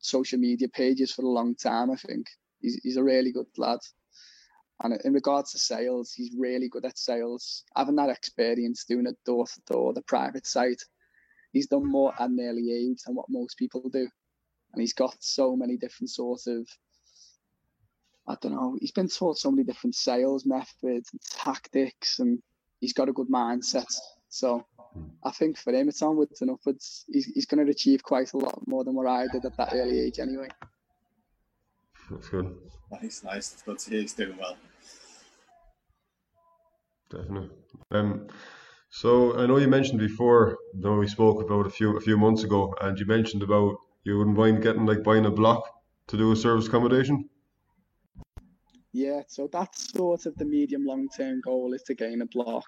social 0.00 0.38
media 0.38 0.68
pages 0.68 1.12
for 1.12 1.22
a 1.22 1.28
long 1.28 1.56
time. 1.56 1.90
I 1.90 1.96
think 1.96 2.28
he's 2.60 2.76
he's 2.82 2.96
a 2.96 3.02
really 3.02 3.32
good 3.32 3.48
lad. 3.56 3.80
And 4.82 4.98
in 5.04 5.12
regards 5.12 5.52
to 5.52 5.58
sales, 5.58 6.12
he's 6.12 6.34
really 6.38 6.68
good 6.68 6.84
at 6.84 6.98
sales. 6.98 7.64
Having 7.76 7.96
that 7.96 8.10
experience 8.10 8.84
doing 8.84 9.06
it 9.06 9.16
door 9.26 9.44
to 9.44 9.60
door, 9.66 9.92
the 9.92 10.02
private 10.02 10.46
site, 10.46 10.82
he's 11.52 11.66
done 11.66 11.90
more 11.90 12.12
at 12.14 12.28
an 12.28 12.38
early 12.40 12.72
age 12.72 13.02
than 13.04 13.14
what 13.14 13.26
most 13.28 13.58
people 13.58 13.88
do. 13.88 14.08
And 14.72 14.80
he's 14.80 14.92
got 14.92 15.16
so 15.20 15.56
many 15.56 15.76
different 15.76 16.10
sorts 16.10 16.46
of 16.46 16.66
I 18.28 18.36
don't 18.40 18.52
know, 18.52 18.76
he's 18.78 18.92
been 18.92 19.08
taught 19.08 19.38
so 19.38 19.50
many 19.50 19.64
different 19.64 19.96
sales 19.96 20.46
methods 20.46 21.10
and 21.10 21.20
tactics 21.28 22.20
and 22.20 22.40
he's 22.80 22.92
got 22.92 23.08
a 23.08 23.12
good 23.12 23.28
mindset. 23.28 23.92
So 24.28 24.64
I 25.24 25.30
think 25.30 25.58
for 25.58 25.72
him, 25.72 25.88
it's 25.88 26.02
onwards 26.02 26.40
and 26.40 26.50
upwards. 26.50 27.04
He's, 27.08 27.26
he's 27.26 27.46
going 27.46 27.64
to 27.64 27.70
achieve 27.70 28.02
quite 28.02 28.32
a 28.32 28.38
lot 28.38 28.60
more 28.66 28.84
than 28.84 28.94
what 28.94 29.06
I 29.06 29.26
did 29.26 29.44
at 29.44 29.56
that 29.56 29.72
early 29.72 30.00
age, 30.00 30.18
anyway. 30.18 30.48
That's 32.10 32.28
good. 32.28 32.56
Nice, 32.90 33.22
nice. 33.24 33.52
It's 33.52 33.62
good 33.62 33.78
to 33.78 33.90
hear 33.90 34.00
he's 34.00 34.14
doing 34.14 34.36
well. 34.36 34.56
Definitely. 37.10 37.50
Um, 37.90 38.28
so 38.90 39.38
I 39.38 39.46
know 39.46 39.58
you 39.58 39.68
mentioned 39.68 40.00
before, 40.00 40.58
you 40.74 40.80
know, 40.80 40.94
we 40.96 41.06
spoke 41.06 41.42
about 41.42 41.66
a 41.66 41.70
few 41.70 41.96
a 41.96 42.00
few 42.00 42.18
months 42.18 42.42
ago, 42.42 42.74
and 42.80 42.98
you 42.98 43.06
mentioned 43.06 43.42
about 43.42 43.76
you 44.04 44.18
wouldn't 44.18 44.36
mind 44.36 44.62
getting 44.62 44.86
like 44.86 45.02
buying 45.02 45.26
a 45.26 45.30
block 45.30 45.62
to 46.08 46.16
do 46.16 46.32
a 46.32 46.36
service 46.36 46.66
accommodation. 46.66 47.28
Yeah, 48.92 49.22
so 49.28 49.48
that's 49.52 49.92
sort 49.92 50.26
of 50.26 50.34
the 50.36 50.44
medium 50.44 50.84
long 50.84 51.08
term 51.16 51.40
goal 51.40 51.72
is 51.72 51.82
to 51.84 51.94
gain 51.94 52.22
a 52.22 52.26
block. 52.26 52.64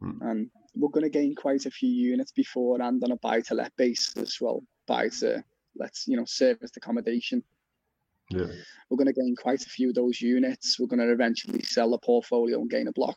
Hmm. 0.00 0.22
And 0.22 0.50
we're 0.74 0.88
going 0.88 1.04
to 1.04 1.10
gain 1.10 1.34
quite 1.34 1.66
a 1.66 1.70
few 1.70 1.90
units 1.90 2.32
before 2.32 2.80
and 2.80 3.02
on 3.02 3.10
a 3.10 3.16
buy 3.16 3.40
to 3.42 3.54
let 3.54 3.76
basis. 3.76 4.40
Well, 4.40 4.62
buy 4.86 5.08
to 5.20 5.44
let's, 5.76 6.06
you 6.08 6.16
know, 6.16 6.24
service 6.24 6.70
accommodation. 6.76 7.42
Yeah. 8.30 8.46
We're 8.88 8.96
going 8.96 9.12
to 9.12 9.20
gain 9.20 9.34
quite 9.36 9.62
a 9.62 9.70
few 9.70 9.90
of 9.90 9.94
those 9.94 10.20
units. 10.20 10.78
We're 10.78 10.86
going 10.86 11.00
to 11.00 11.12
eventually 11.12 11.62
sell 11.62 11.90
the 11.90 11.98
portfolio 11.98 12.60
and 12.60 12.70
gain 12.70 12.88
a 12.88 12.92
block. 12.92 13.16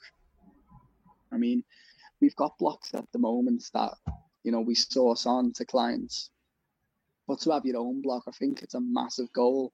I 1.32 1.38
mean, 1.38 1.64
we've 2.22 2.36
got 2.36 2.58
blocks 2.60 2.94
at 2.94 3.06
the 3.12 3.20
moment 3.20 3.64
that, 3.74 3.94
you 4.44 4.52
know, 4.52 4.62
we 4.62 4.76
source 4.76 5.26
on 5.26 5.54
to 5.54 5.66
clients. 5.66 6.30
But 7.28 7.42
to 7.42 7.52
have 7.52 7.66
your 7.66 7.78
own 7.78 8.02
block, 8.02 8.24
I 8.28 8.32
think 8.32 8.62
it's 8.62 8.76
a 8.76 8.82
massive 8.82 9.32
goal 9.34 9.74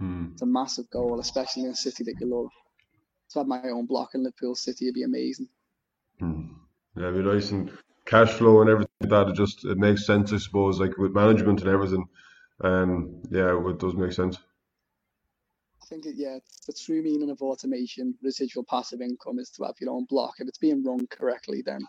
Mm. 0.00 0.32
It's 0.32 0.42
a 0.42 0.46
massive 0.46 0.88
goal, 0.90 1.18
especially 1.20 1.64
in 1.64 1.70
a 1.70 1.76
city 1.76 2.04
that 2.04 2.14
you 2.20 2.26
love. 2.26 2.50
To 3.30 3.40
have 3.40 3.46
my 3.46 3.62
own 3.64 3.86
block 3.86 4.10
in 4.14 4.22
Liverpool 4.22 4.54
City 4.54 4.86
would 4.86 4.94
be 4.94 5.02
amazing. 5.02 5.48
Mm. 6.22 6.54
Yeah, 6.96 7.08
it'd 7.08 7.24
be 7.24 7.30
nice 7.30 7.50
and 7.50 7.70
cash 8.06 8.30
flow 8.30 8.60
and 8.60 8.70
everything 8.70 8.90
like 9.00 9.10
that. 9.10 9.28
It 9.28 9.36
just 9.36 9.64
it 9.64 9.76
makes 9.76 10.06
sense, 10.06 10.32
I 10.32 10.38
suppose, 10.38 10.80
like 10.80 10.96
with 10.96 11.12
management 11.12 11.60
and 11.60 11.70
everything. 11.70 12.06
Um, 12.62 13.22
yeah, 13.30 13.58
it 13.68 13.78
does 13.78 13.94
make 13.94 14.12
sense. 14.12 14.38
I 15.88 15.94
think 15.94 16.06
it, 16.06 16.16
yeah, 16.16 16.38
the 16.66 16.72
true 16.74 17.02
meaning 17.02 17.30
of 17.30 17.40
automation, 17.40 18.14
residual 18.22 18.64
passive 18.64 19.00
income, 19.00 19.38
is 19.38 19.48
to 19.50 19.64
have 19.64 19.76
your 19.80 19.92
own 19.92 20.04
block. 20.04 20.34
If 20.38 20.46
it's 20.46 20.58
being 20.58 20.84
run 20.84 21.06
correctly, 21.06 21.62
then 21.64 21.80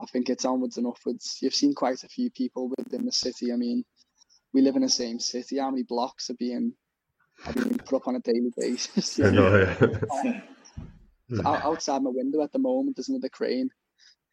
I 0.00 0.06
think 0.06 0.28
it's 0.28 0.44
onwards 0.44 0.76
and 0.76 0.86
upwards. 0.86 1.38
You've 1.42 1.54
seen 1.54 1.74
quite 1.74 2.04
a 2.04 2.08
few 2.08 2.30
people 2.30 2.70
within 2.78 3.04
the 3.04 3.10
city. 3.10 3.52
I 3.52 3.56
mean, 3.56 3.84
we 4.52 4.60
live 4.60 4.76
in 4.76 4.82
the 4.82 4.88
same 4.88 5.18
city. 5.18 5.58
How 5.58 5.70
many 5.70 5.82
blocks 5.82 6.30
are 6.30 6.34
being 6.34 6.74
I 7.44 7.52
mean, 7.58 7.78
put 7.78 7.96
up 7.96 8.08
on 8.08 8.16
a 8.16 8.20
daily 8.20 8.52
basis. 8.56 9.18
I 9.20 9.30
know, 9.30 9.76
yeah. 11.28 11.40
outside 11.44 12.02
my 12.02 12.10
window 12.12 12.42
at 12.42 12.52
the 12.52 12.58
moment, 12.58 12.96
there's 12.96 13.08
another 13.08 13.28
crane. 13.28 13.70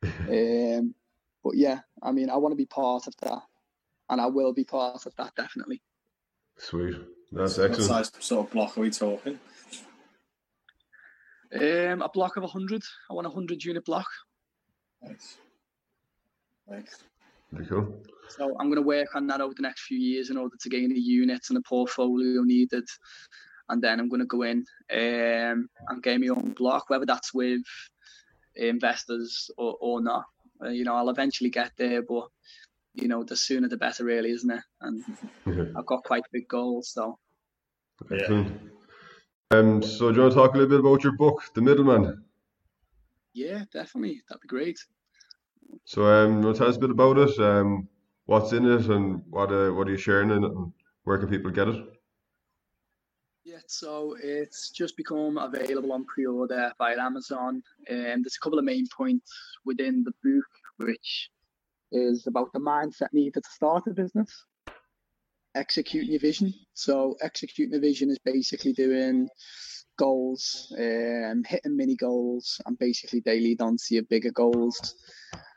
Um, 0.04 0.94
but 1.44 1.56
yeah, 1.56 1.80
I 2.02 2.12
mean, 2.12 2.30
I 2.30 2.38
want 2.38 2.52
to 2.52 2.58
be 2.58 2.66
part 2.66 3.08
of 3.08 3.16
that, 3.22 3.42
and 4.10 4.22
I 4.22 4.28
will 4.28 4.54
be 4.54 4.64
part 4.64 5.06
of 5.06 5.16
that 5.18 5.34
definitely. 5.36 5.82
Sweet, 6.58 6.96
that's 7.34 7.60
excellent. 7.60 7.90
What 7.90 8.06
size 8.06 8.12
sort 8.20 8.48
of 8.48 8.52
block 8.54 8.78
are 8.78 8.82
we 8.82 8.92
talking? 8.92 9.40
Um, 11.54 12.02
a 12.02 12.10
block 12.10 12.38
of 12.38 12.44
hundred. 12.50 12.82
I 13.10 13.14
want 13.14 13.28
a 13.28 13.30
hundred 13.30 13.64
unit 13.64 13.86
block. 13.86 14.08
Nice. 15.02 15.38
Nice. 16.68 17.04
Very 17.52 17.68
cool. 17.68 18.02
So 18.30 18.56
I'm 18.60 18.68
going 18.68 18.82
to 18.82 18.82
work 18.82 19.16
on 19.16 19.28
that 19.28 19.42
over 19.42 19.54
the 19.56 19.62
next 19.62 19.84
few 19.84 19.98
years 19.98 20.30
in 20.30 20.38
order 20.38 20.56
to 20.60 20.70
gain 20.70 20.90
the 20.90 21.00
units 21.00 21.50
and 21.50 21.58
the 21.58 21.64
portfolio 21.68 22.42
needed. 22.42 22.86
And 23.70 23.82
then 23.82 24.00
I'm 24.00 24.10
going 24.10 24.22
to 24.22 24.26
go 24.26 24.42
in 24.42 24.66
um, 24.92 25.70
and 25.88 26.02
get 26.02 26.20
my 26.20 26.28
own 26.28 26.54
block, 26.58 26.90
whether 26.90 27.06
that's 27.06 27.34
with 27.34 27.62
investors 28.56 29.52
or, 29.58 29.78
or 29.80 30.02
not. 30.02 30.26
Uh, 30.64 30.70
you 30.70 30.84
know, 30.84 30.96
I'll 30.96 31.10
eventually 31.10 31.50
get 31.50 31.72
there, 31.78 32.02
but 32.02 32.28
you 32.96 33.08
know, 33.08 33.24
the 33.24 33.36
sooner 33.36 33.68
the 33.68 33.78
better, 33.78 34.04
really, 34.04 34.32
isn't 34.32 34.52
it? 34.52 34.64
And 34.82 35.04
I've 35.78 35.86
got 35.86 36.04
quite 36.04 36.24
big 36.32 36.48
goals, 36.48 36.92
so 36.92 37.18
Excellent. 38.12 38.62
Yeah. 39.52 39.60
Um, 39.60 39.84
so 39.84 40.10
do 40.10 40.16
you 40.16 40.22
want 40.22 40.34
to 40.34 40.40
talk 40.40 40.56
a 40.56 40.58
little 40.58 40.70
bit 40.70 40.80
about 40.80 41.04
your 41.04 41.14
book, 41.14 41.44
The 41.54 41.62
Middleman? 41.62 42.24
Yeah, 43.34 43.64
definitely. 43.72 44.22
That'd 44.28 44.42
be 44.42 44.48
great. 44.48 44.80
So 45.86 46.06
um, 46.06 46.40
you 46.40 46.46
want 46.46 46.56
to 46.56 46.60
tell 46.60 46.70
us 46.70 46.78
a 46.78 46.80
bit 46.80 46.92
about 46.92 47.18
it, 47.18 47.38
um, 47.40 47.88
what's 48.26 48.54
in 48.54 48.66
it, 48.66 48.88
and 48.88 49.22
what 49.30 49.52
uh, 49.52 49.72
what 49.72 49.88
are 49.88 49.92
you 49.92 49.98
sharing 49.98 50.32
in 50.32 50.44
it, 50.44 50.52
and 50.52 50.72
where 51.04 51.18
can 51.18 51.30
people 51.30 51.52
get 51.52 51.68
it? 51.68 51.84
Yeah, 53.46 53.60
so 53.68 54.16
it's 54.24 54.70
just 54.70 54.96
become 54.96 55.38
available 55.38 55.92
on 55.92 56.06
pre-order 56.06 56.72
via 56.78 56.98
Amazon. 57.00 57.62
And 57.90 57.98
um, 58.00 58.22
there's 58.24 58.38
a 58.38 58.44
couple 58.44 58.60
of 58.60 58.66
main 58.66 58.86
points 58.96 59.32
within 59.66 60.04
the 60.04 60.14
book, 60.24 60.46
which 60.78 61.30
is 61.92 62.26
about 62.28 62.54
the 62.54 62.60
mindset 62.60 63.10
needed 63.12 63.44
to 63.44 63.50
start 63.50 63.84
a 63.88 63.92
business, 63.92 64.46
executing 65.56 66.12
your 66.12 66.20
vision. 66.20 66.54
So 66.74 67.16
executing 67.22 67.76
a 67.76 67.80
vision 67.80 68.10
is 68.10 68.20
basically 68.24 68.74
doing 68.74 69.30
goals, 69.98 70.74
um, 70.78 71.44
hitting 71.46 71.78
mini 71.78 71.96
goals, 71.96 72.60
and 72.66 72.78
basically 72.78 73.22
they 73.24 73.40
lead 73.40 73.62
on 73.62 73.78
to 73.78 73.94
your 73.96 74.04
bigger 74.04 74.32
goals. 74.32 74.96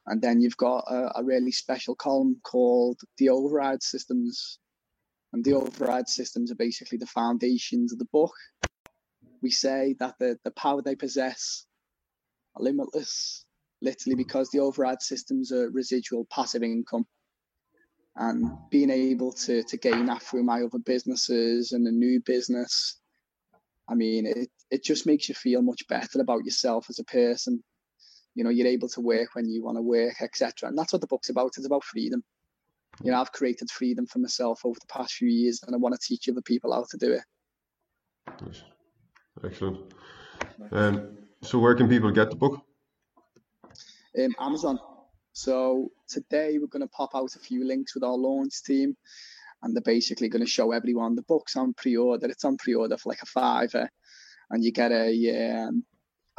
And 0.06 0.22
then 0.22 0.40
you've 0.40 0.56
got 0.56 0.84
a, 0.88 1.18
a 1.18 1.24
really 1.24 1.50
special 1.50 1.94
column 1.96 2.40
called 2.44 3.00
the 3.18 3.30
override 3.30 3.82
systems, 3.82 4.58
and 5.32 5.44
the 5.44 5.54
override 5.54 6.08
systems 6.08 6.52
are 6.52 6.56
basically 6.56 6.98
the 6.98 7.06
foundations 7.06 7.92
of 7.92 7.98
the 7.98 8.08
book. 8.12 8.34
We 9.42 9.50
say 9.50 9.96
that 9.98 10.14
the, 10.18 10.38
the 10.44 10.52
power 10.52 10.82
they 10.82 10.96
possess 10.96 11.66
are 12.54 12.62
limitless, 12.62 13.44
literally 13.82 14.16
because 14.16 14.50
the 14.50 14.60
override 14.60 15.02
systems 15.02 15.52
are 15.52 15.70
residual 15.70 16.26
passive 16.30 16.62
income. 16.62 17.06
And 18.16 18.50
being 18.70 18.90
able 18.90 19.32
to, 19.32 19.62
to 19.62 19.76
gain 19.76 20.06
that 20.06 20.22
through 20.22 20.44
my 20.44 20.62
other 20.62 20.78
businesses 20.78 21.72
and 21.72 21.86
a 21.86 21.92
new 21.92 22.20
business, 22.20 22.98
I 23.88 23.94
mean, 23.94 24.26
it, 24.26 24.48
it 24.70 24.82
just 24.82 25.06
makes 25.06 25.28
you 25.28 25.34
feel 25.34 25.62
much 25.62 25.86
better 25.88 26.20
about 26.20 26.44
yourself 26.44 26.86
as 26.88 26.98
a 26.98 27.04
person. 27.04 27.62
You 28.34 28.44
know, 28.44 28.50
you're 28.50 28.66
able 28.66 28.88
to 28.90 29.00
work 29.00 29.34
when 29.34 29.48
you 29.48 29.62
want 29.62 29.76
to 29.76 29.82
work, 29.82 30.22
etc. 30.22 30.68
And 30.68 30.78
that's 30.78 30.92
what 30.92 31.00
the 31.00 31.06
book's 31.06 31.28
about. 31.28 31.54
It's 31.56 31.66
about 31.66 31.84
freedom 31.84 32.22
you 33.02 33.10
know, 33.10 33.20
I've 33.20 33.32
created 33.32 33.70
freedom 33.70 34.06
for 34.06 34.18
myself 34.18 34.64
over 34.64 34.78
the 34.80 34.86
past 34.86 35.14
few 35.14 35.28
years, 35.28 35.62
and 35.62 35.74
I 35.74 35.78
want 35.78 35.94
to 35.94 36.00
teach 36.00 36.28
other 36.28 36.40
people 36.40 36.72
how 36.72 36.84
to 36.90 36.96
do 36.96 37.12
it. 37.12 37.22
Excellent. 39.44 39.92
Um, 40.72 41.18
so, 41.42 41.58
where 41.58 41.74
can 41.74 41.88
people 41.88 42.10
get 42.10 42.30
the 42.30 42.36
book? 42.36 42.60
Um, 44.18 44.34
Amazon. 44.40 44.78
So 45.36 45.90
today 46.08 46.56
we're 46.58 46.66
going 46.66 46.80
to 46.80 46.88
pop 46.88 47.10
out 47.14 47.36
a 47.36 47.38
few 47.38 47.62
links 47.62 47.94
with 47.94 48.02
our 48.02 48.16
launch 48.16 48.62
team, 48.62 48.96
and 49.62 49.76
they're 49.76 49.82
basically 49.82 50.30
going 50.30 50.42
to 50.42 50.50
show 50.50 50.72
everyone 50.72 51.14
the 51.14 51.20
book's 51.28 51.56
on 51.56 51.74
pre-order. 51.74 52.26
It's 52.26 52.46
on 52.46 52.56
pre-order 52.56 52.96
for 52.96 53.10
like 53.10 53.20
a 53.22 53.26
fiver, 53.26 53.86
and 54.48 54.64
you 54.64 54.72
get 54.72 54.92
a 54.92 55.66
um, 55.66 55.84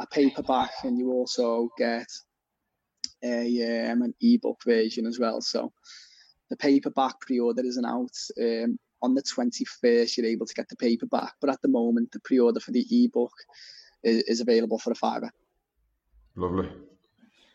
a 0.00 0.06
paperback, 0.08 0.72
and 0.82 0.98
you 0.98 1.12
also 1.12 1.68
get 1.78 2.08
a 3.22 3.88
um, 3.88 4.02
an 4.02 4.14
ebook 4.20 4.64
version 4.66 5.06
as 5.06 5.20
well. 5.20 5.40
So 5.42 5.72
the 6.50 6.56
paperback 6.56 7.20
pre-order 7.20 7.64
isn't 7.64 7.86
out. 7.86 8.16
Um, 8.36 8.80
on 9.00 9.14
the 9.14 9.22
21st, 9.22 10.16
you're 10.16 10.26
able 10.26 10.46
to 10.46 10.54
get 10.54 10.68
the 10.68 10.74
paperback, 10.74 11.34
but 11.40 11.50
at 11.50 11.62
the 11.62 11.68
moment, 11.68 12.10
the 12.10 12.18
pre-order 12.18 12.58
for 12.58 12.72
the 12.72 12.84
ebook 12.90 13.30
is, 14.02 14.24
is 14.24 14.40
available 14.40 14.80
for 14.80 14.90
a 14.90 14.96
fiver. 14.96 15.30
Lovely, 16.34 16.68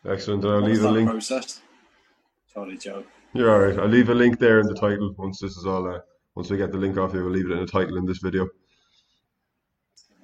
excellent. 0.08 0.46
I'll 0.46 0.62
leave 0.62 0.84
a 0.84 0.92
link. 0.92 1.10
Process? 1.10 1.62
Sorry, 2.54 2.78
Joe. 2.78 3.04
You're 3.34 3.52
all 3.52 3.60
right. 3.60 3.80
I'll 3.80 3.88
leave 3.88 4.10
a 4.10 4.14
link 4.14 4.40
there 4.40 4.60
in 4.60 4.68
the 4.68 4.76
title 4.76 5.14
once 5.18 5.40
this 5.40 5.58
is 5.58 5.66
all. 5.66 5.88
Uh, 5.88 6.00
once 6.36 6.50
we 6.50 6.58
get 6.58 6.72
the 6.72 6.78
link 6.78 6.98
off 6.98 7.14
you, 7.14 7.24
we'll 7.24 7.32
leave 7.32 7.50
it 7.50 7.54
in 7.54 7.60
the 7.60 7.66
title 7.66 7.98
in 7.98 8.06
this 8.06 8.20
video. 8.20 8.48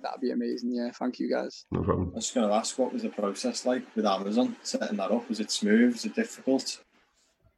That'd 0.02 0.22
be 0.22 0.32
amazing. 0.32 0.72
Yeah, 0.74 0.92
thank 0.92 1.20
you 1.20 1.30
guys. 1.30 1.66
No 1.72 1.82
problem. 1.82 2.12
I 2.14 2.16
was 2.16 2.32
going 2.32 2.48
to 2.48 2.54
ask, 2.54 2.78
what 2.80 2.94
was 2.94 3.02
the 3.04 3.10
process 3.10 3.66
like 3.66 3.84
with 3.96 4.06
Amazon 4.06 4.56
setting 4.64 4.98
that 4.98 5.12
up? 5.12 5.28
Was 5.28 5.40
it 5.40 5.52
smooth? 5.52 5.94
Was 5.94 6.06
it 6.06 6.16
difficult? 6.16 6.80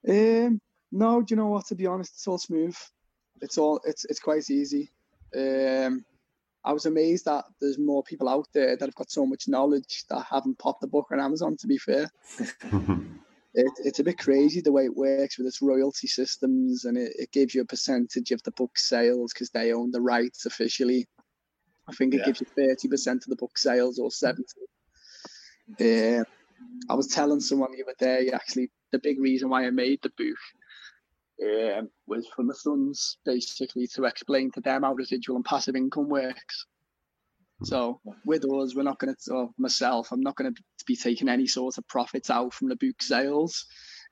Um, 0.08 0.60
no, 0.92 1.22
do 1.22 1.34
you 1.34 1.36
know 1.38 1.48
what? 1.48 1.68
To 1.68 1.76
be 1.76 1.86
honest, 1.86 2.14
it's 2.14 2.28
all 2.28 2.38
smooth. 2.38 2.76
It's 3.42 3.58
all 3.58 3.80
it's 3.86 4.06
it's 4.06 4.20
quite 4.20 4.50
easy. 4.50 4.90
Um, 5.36 6.04
I 6.64 6.74
was 6.74 6.86
amazed 6.86 7.26
that 7.26 7.46
there's 7.60 7.80
more 7.80 8.04
people 8.04 8.30
out 8.30 8.48
there 8.54 8.76
that 8.76 8.86
have 8.86 8.96
got 8.96 9.10
so 9.10 9.26
much 9.26 9.48
knowledge 9.48 10.04
that 10.10 10.26
haven't 10.30 10.60
popped 10.60 10.82
the 10.82 10.88
book 10.88 11.08
on 11.12 11.20
Amazon. 11.20 11.58
To 11.58 11.68
be 11.68 11.78
fair, 11.78 12.10
it, 12.40 13.72
it's 13.84 14.00
a 14.00 14.04
bit 14.04 14.20
crazy 14.20 14.62
the 14.62 14.72
way 14.72 14.86
it 14.86 14.96
works 14.96 15.38
with 15.38 15.48
its 15.48 15.62
royalty 15.62 16.08
systems, 16.08 16.86
and 16.86 16.98
it, 16.98 17.14
it 17.18 17.32
gives 17.32 17.56
you 17.56 17.62
a 17.62 17.66
percentage 17.66 18.32
of 18.32 18.44
the 18.44 18.52
book 18.52 18.78
sales 18.78 19.34
because 19.34 19.50
they 19.50 19.74
own 19.74 19.92
the 19.92 20.02
rights 20.02 20.46
officially. 20.46 21.08
I 21.88 21.94
think 21.94 22.14
it 22.14 22.20
yeah. 22.20 22.26
gives 22.26 22.42
you 22.42 22.48
thirty 22.56 22.88
percent 22.88 23.24
of 23.24 23.30
the 23.30 23.36
book 23.36 23.58
sales 23.58 23.98
or 23.98 24.12
seventy. 24.12 24.46
Uh, 25.80 26.24
I 26.90 26.94
was 26.94 27.08
telling 27.08 27.40
someone 27.40 27.72
the 27.72 27.84
other 27.84 27.96
day 27.98 28.30
actually 28.32 28.70
the 28.92 29.00
big 29.00 29.20
reason 29.20 29.50
why 29.50 29.66
I 29.66 29.72
made 29.72 30.00
the 30.04 30.12
book 30.18 30.38
um, 31.42 31.90
was 32.08 32.28
for 32.36 32.44
my 32.44 32.54
sons 32.54 33.18
basically 33.26 33.88
to 33.88 34.06
explain 34.06 34.52
to 34.52 34.62
them 34.62 34.84
how 34.84 34.94
residual 34.94 35.36
and 35.36 35.46
passive 35.46 35.76
income 35.76 36.10
works. 36.10 36.66
So 37.64 38.00
with 38.26 38.44
us, 38.46 38.76
we're 38.76 38.84
not 38.84 39.00
going 39.00 39.14
to, 39.14 39.34
or 39.34 39.50
myself, 39.58 40.12
I'm 40.12 40.22
not 40.22 40.36
going 40.36 40.54
to 40.54 40.62
be 40.86 40.96
taking 40.96 41.30
any 41.30 41.46
sort 41.46 41.78
of 41.78 41.88
profits 41.88 42.30
out 42.30 42.54
from 42.54 42.70
the 42.70 42.76
book 42.76 43.02
sales. 43.02 43.66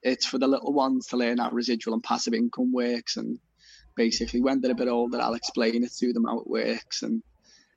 It's 0.04 0.26
for 0.26 0.38
the 0.38 0.48
little 0.48 0.72
ones 0.72 1.08
to 1.08 1.18
learn 1.18 1.40
how 1.40 1.50
residual 1.50 1.96
and 1.96 2.04
passive 2.04 2.34
income 2.34 2.72
works. 2.72 3.18
And 3.18 3.40
basically, 3.96 4.42
when 4.42 4.62
they're 4.62 4.72
a 4.72 4.76
bit 4.76 4.88
older, 4.88 5.20
I'll 5.20 5.34
explain 5.34 5.84
it 5.84 5.94
to 5.98 6.14
them 6.14 6.26
how 6.26 6.40
it 6.40 6.48
works 6.48 7.02
and 7.02 7.24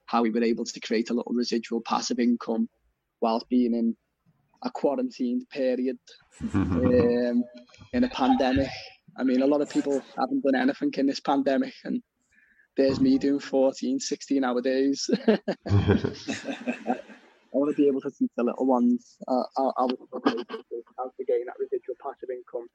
how 0.05 0.23
we 0.23 0.31
were 0.31 0.43
able 0.43 0.67
to 0.67 0.81
create 0.81 1.11
a 1.11 1.15
little 1.15 1.33
residual 1.35 1.81
passive 1.81 2.19
income 2.19 2.69
whilst 3.21 3.49
being 3.49 3.75
in 3.75 3.97
a 4.63 4.71
quarantined 4.71 5.49
period 5.49 5.99
um, 6.55 7.43
in 7.93 8.05
a 8.05 8.09
pandemic 8.09 8.69
I 9.17 9.25
mean, 9.25 9.41
a 9.43 9.47
lot 9.47 9.61
of 9.61 9.69
people 9.71 10.03
haven't 10.19 10.43
done 10.43 10.55
anything 10.55 10.93
in 10.97 11.07
this 11.07 11.21
pandemic, 11.21 11.75
and 11.85 12.03
there's 12.77 13.01
me 13.01 13.19
doing 13.19 13.41
14, 13.41 14.01
16 14.01 14.45
hour 14.45 14.61
days. 14.61 15.09
I 15.29 15.39
want 17.53 17.77
to 17.77 17.77
be 17.77 17.89
able 17.89 18.01
to 18.01 18.11
teach 18.11 18.31
the 18.37 18.45
little 18.45 18.67
ones 18.67 19.17
uh, 19.29 19.43
how, 19.57 19.73
how 19.77 19.87
to 19.87 19.97
gain 21.27 21.45
that 21.47 21.59
residual 21.59 21.97
passive 22.03 22.31
income 22.31 22.69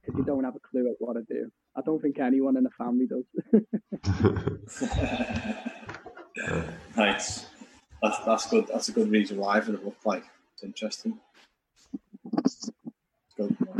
because 0.00 0.18
you 0.18 0.24
don't 0.24 0.44
have 0.44 0.54
a 0.54 0.60
clue 0.60 0.88
at 0.88 0.94
what 1.00 1.14
to 1.14 1.22
do. 1.22 1.50
I 1.76 1.80
don't 1.84 2.00
think 2.00 2.20
anyone 2.20 2.56
in 2.56 2.62
the 2.62 2.70
family 2.70 3.08
does. 3.08 3.24
nice. 6.96 7.46
That's, 8.00 8.18
that's 8.24 8.48
good. 8.48 8.68
That's 8.68 8.88
a 8.88 8.92
good 8.92 9.10
reason 9.10 9.38
why 9.38 9.60
for 9.60 9.72
the 9.72 9.78
book. 9.78 9.96
Like, 10.04 10.22
it's 10.54 10.62
interesting 10.62 11.18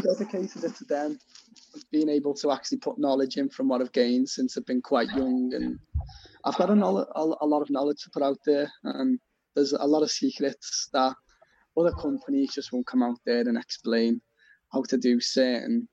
dedicated 0.03 0.65
it 0.65 0.75
to 0.77 0.85
them, 0.85 1.19
being 1.91 2.09
able 2.09 2.35
to 2.35 2.51
actually 2.51 2.79
put 2.79 2.99
knowledge 2.99 3.37
in 3.37 3.49
from 3.49 3.69
what 3.69 3.81
I've 3.81 3.93
gained 3.93 4.29
since 4.29 4.57
I've 4.57 4.67
been 4.67 4.83
quite 4.83 5.09
young, 5.11 5.53
and 5.55 5.79
I've 6.45 6.57
got 6.57 6.71
a, 6.71 6.75
a 6.75 7.47
lot 7.47 7.63
of 7.63 7.71
knowledge 7.71 8.03
to 8.03 8.11
put 8.11 8.23
out 8.23 8.39
there, 8.45 8.71
and 8.85 9.19
there's 9.55 9.73
a 9.73 9.87
lot 9.87 10.03
of 10.03 10.11
secrets 10.11 10.89
that 10.93 11.15
other 11.77 11.93
companies 11.93 12.55
just 12.55 12.73
won't 12.73 12.87
come 12.87 13.03
out 13.03 13.19
there 13.25 13.41
and 13.41 13.57
explain 13.57 14.21
how 14.73 14.83
to 14.83 14.97
do 14.97 15.21
certain 15.21 15.89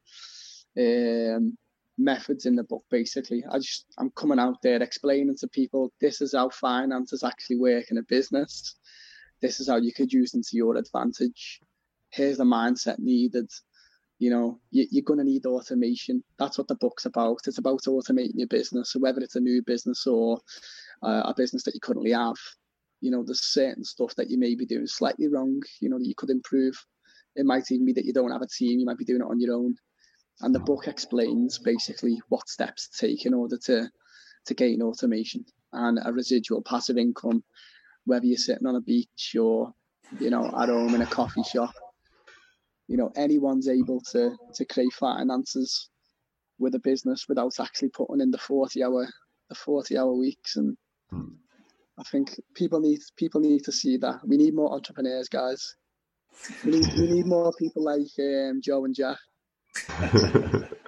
um, 0.79 1.57
methods 1.97 2.45
in 2.45 2.55
the 2.55 2.63
book. 2.63 2.83
Basically, 2.89 3.43
I 3.49 3.57
just 3.59 3.85
I'm 3.97 4.11
coming 4.11 4.39
out 4.39 4.61
there 4.61 4.81
explaining 4.81 5.37
to 5.37 5.47
people 5.47 5.91
this 6.01 6.21
is 6.21 6.33
how 6.33 6.49
finances 6.49 7.23
actually 7.23 7.57
work 7.57 7.85
in 7.91 7.97
a 7.97 8.03
business. 8.03 8.75
This 9.41 9.59
is 9.59 9.67
how 9.67 9.77
you 9.77 9.93
could 9.93 10.11
use 10.11 10.31
them 10.31 10.41
to 10.41 10.57
your 10.57 10.77
advantage 10.77 11.59
here's 12.13 12.37
the 12.37 12.43
mindset 12.43 12.99
needed. 12.99 13.49
You 14.19 14.29
know, 14.29 14.59
you, 14.71 14.85
are 14.99 15.03
going 15.03 15.19
to 15.19 15.25
need 15.25 15.45
automation. 15.45 16.23
That's 16.37 16.57
what 16.57 16.67
the 16.67 16.75
book's 16.75 17.05
about. 17.05 17.39
It's 17.45 17.57
about 17.57 17.81
automating 17.87 18.35
your 18.35 18.47
business. 18.47 18.91
So 18.91 18.99
whether 18.99 19.19
it's 19.19 19.35
a 19.35 19.41
new 19.41 19.61
business 19.63 20.07
or 20.07 20.39
uh, 21.01 21.23
a 21.25 21.33
business 21.35 21.63
that 21.63 21.73
you 21.73 21.81
currently 21.81 22.11
have, 22.11 22.35
you 23.01 23.11
know, 23.11 23.23
there's 23.25 23.43
certain 23.43 23.83
stuff 23.83 24.15
that 24.15 24.29
you 24.29 24.37
may 24.37 24.55
be 24.55 24.65
doing 24.65 24.87
slightly 24.87 25.27
wrong. 25.27 25.61
You 25.81 25.89
know, 25.89 25.97
that 25.97 26.07
you 26.07 26.15
could 26.15 26.29
improve. 26.29 26.75
It 27.35 27.45
might 27.45 27.71
even 27.71 27.85
be 27.85 27.93
that 27.93 28.05
you 28.05 28.13
don't 28.13 28.31
have 28.31 28.43
a 28.43 28.47
team. 28.47 28.79
You 28.79 28.85
might 28.85 28.99
be 28.99 29.05
doing 29.05 29.21
it 29.21 29.27
on 29.27 29.41
your 29.41 29.55
own. 29.55 29.75
And 30.41 30.53
the 30.53 30.59
book 30.59 30.87
explains 30.87 31.59
basically 31.59 32.21
what 32.29 32.47
steps 32.47 32.89
to 32.89 33.07
take 33.07 33.25
in 33.25 33.33
order 33.33 33.57
to 33.65 33.89
to 34.45 34.53
gain 34.53 34.81
automation 34.81 35.45
and 35.71 35.99
a 36.03 36.11
residual 36.11 36.61
passive 36.61 36.97
income, 36.97 37.43
whether 38.05 38.25
you're 38.25 38.37
sitting 38.37 38.67
on 38.67 38.75
a 38.75 38.81
beach 38.81 39.35
or 39.39 39.73
you 40.19 40.29
know 40.29 40.45
at 40.45 40.69
home 40.69 40.93
in 40.95 41.01
a 41.01 41.05
coffee 41.05 41.43
shop 41.43 41.73
you 42.87 42.97
know 42.97 43.11
anyone's 43.15 43.67
able 43.67 44.01
to 44.01 44.35
to 44.53 44.65
create 44.65 44.93
finances 44.93 45.89
with 46.59 46.75
a 46.75 46.79
business 46.79 47.25
without 47.27 47.59
actually 47.59 47.89
putting 47.89 48.21
in 48.21 48.31
the 48.31 48.37
40 48.37 48.83
hour 48.83 49.07
the 49.49 49.55
40 49.55 49.97
hour 49.97 50.13
weeks. 50.13 50.55
And 50.55 50.77
hmm. 51.09 51.33
I 51.99 52.03
think 52.03 52.39
people 52.55 52.79
need 52.79 52.99
people 53.17 53.41
need 53.41 53.63
to 53.65 53.71
see 53.71 53.97
that. 53.97 54.21
We 54.25 54.37
need 54.37 54.55
more 54.55 54.73
entrepreneurs 54.73 55.29
guys. 55.29 55.75
We 56.65 56.79
need, 56.79 56.93
we 56.97 57.07
need 57.11 57.25
more 57.27 57.53
people 57.59 57.83
like 57.83 58.07
um, 58.19 58.59
Joe 58.63 58.85
and 58.85 58.95
Jack 58.95 59.19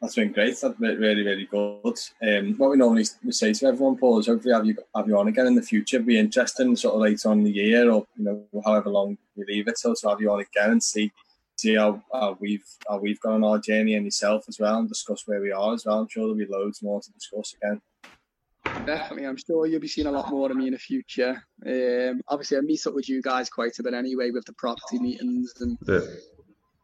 That's 0.00 0.14
been 0.14 0.32
great. 0.32 0.56
That's 0.60 0.78
been 0.78 0.98
really, 0.98 1.22
really 1.22 1.46
good. 1.46 1.98
Um, 2.22 2.54
what 2.58 2.70
we 2.70 2.76
normally 2.76 3.04
say 3.30 3.52
to 3.54 3.66
everyone, 3.66 3.96
Paul, 3.96 4.18
is 4.18 4.26
hopefully 4.26 4.52
have 4.54 4.66
you 4.66 4.76
have 4.94 5.08
you 5.08 5.18
on 5.18 5.28
again 5.28 5.46
in 5.46 5.54
the 5.54 5.62
future. 5.62 5.96
It'd 5.96 6.06
be 6.06 6.18
interesting, 6.18 6.76
sort 6.76 6.94
of 6.96 7.00
later 7.00 7.30
on 7.30 7.38
in 7.38 7.44
the 7.44 7.50
year, 7.50 7.90
or 7.90 8.06
you 8.16 8.24
know, 8.24 8.44
however 8.64 8.90
long 8.90 9.16
we 9.36 9.44
leave 9.48 9.68
it. 9.68 9.78
So 9.78 9.94
to 9.94 10.08
have 10.10 10.20
you 10.20 10.30
on 10.30 10.40
again 10.40 10.72
and 10.72 10.82
see 10.82 11.10
see 11.56 11.74
how, 11.74 12.02
how 12.12 12.36
we've 12.38 12.66
how 12.88 12.98
we've 12.98 13.20
gone 13.20 13.42
on 13.42 13.44
our 13.44 13.58
journey 13.58 13.94
and 13.94 14.04
yourself 14.04 14.44
as 14.48 14.58
well, 14.60 14.78
and 14.78 14.88
discuss 14.88 15.22
where 15.26 15.40
we 15.40 15.50
are 15.50 15.72
as 15.72 15.86
well. 15.86 16.00
I'm 16.00 16.08
sure 16.08 16.24
there'll 16.24 16.36
be 16.36 16.46
loads 16.46 16.82
more 16.82 17.00
to 17.00 17.12
discuss 17.12 17.54
again. 17.62 17.80
Definitely, 18.84 19.26
I'm 19.26 19.38
sure 19.38 19.66
you'll 19.66 19.80
be 19.80 19.88
seeing 19.88 20.06
a 20.06 20.12
lot 20.12 20.30
more 20.30 20.50
of 20.50 20.56
me 20.56 20.66
in 20.66 20.74
the 20.74 20.78
future. 20.78 21.42
Um, 21.64 22.20
obviously, 22.28 22.58
I 22.58 22.60
meet 22.60 22.86
up 22.86 22.94
with 22.94 23.08
you 23.08 23.22
guys 23.22 23.48
quite 23.48 23.78
a 23.78 23.82
bit 23.82 23.94
anyway 23.94 24.30
with 24.30 24.44
the 24.44 24.52
property 24.52 24.98
meetings, 24.98 25.54
and 25.60 25.78
Yeah. 25.88 26.00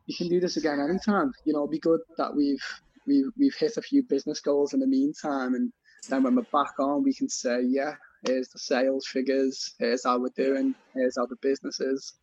you 0.06 0.16
can 0.16 0.28
do 0.28 0.40
this 0.40 0.56
again 0.56 0.80
anytime. 0.80 1.30
You 1.44 1.52
know, 1.52 1.60
it'd 1.60 1.72
be 1.72 1.78
good 1.78 2.00
that 2.16 2.34
we've 2.34 2.64
we've 3.06 3.30
we've 3.38 3.54
hit 3.54 3.76
a 3.76 3.82
few 3.82 4.02
business 4.02 4.40
goals 4.40 4.74
in 4.74 4.80
the 4.80 4.86
meantime, 4.86 5.54
and 5.54 5.72
then 6.08 6.22
when 6.22 6.36
we're 6.36 6.42
back 6.52 6.78
on, 6.78 7.02
we 7.02 7.14
can 7.14 7.28
say, 7.28 7.60
yeah, 7.64 7.94
here's 8.26 8.48
the 8.48 8.58
sales 8.58 9.06
figures, 9.06 9.74
here's 9.78 10.04
how 10.04 10.18
we're 10.18 10.28
doing, 10.36 10.74
here's 10.94 11.16
how 11.16 11.26
the 11.26 11.36
business 11.40 11.80
is. 11.80 12.14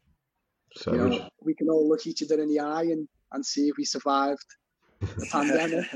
You 0.86 0.98
know, 0.98 1.30
we 1.42 1.56
can 1.56 1.70
all 1.70 1.88
look 1.88 2.06
each 2.06 2.22
other 2.22 2.42
in 2.42 2.50
the 2.50 2.60
eye 2.60 2.84
and, 2.84 3.08
and 3.32 3.46
see 3.46 3.70
if 3.70 3.78
we 3.78 3.86
survived 3.86 4.46
the 5.00 5.28
pandemic. 5.32 5.88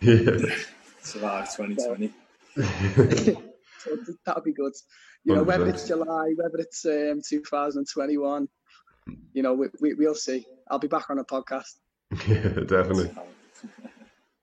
Yeah. 0.00 0.54
Survive 1.02 1.56
2020. 1.56 2.12
so 2.54 2.62
that 4.26 4.36
would 4.36 4.44
be 4.44 4.52
good. 4.52 4.72
You 5.24 5.36
know, 5.36 5.42
whether 5.42 5.68
it's 5.68 5.86
July, 5.86 6.32
whether 6.36 6.58
it's 6.58 6.84
um, 6.84 7.20
2021, 7.28 8.48
you 9.32 9.42
know, 9.42 9.54
we, 9.54 9.68
we, 9.80 9.94
we'll 9.94 10.14
see. 10.14 10.46
I'll 10.70 10.78
be 10.78 10.88
back 10.88 11.10
on 11.10 11.18
a 11.18 11.24
podcast. 11.24 11.74
yeah, 12.28 12.48
definitely. 12.66 13.10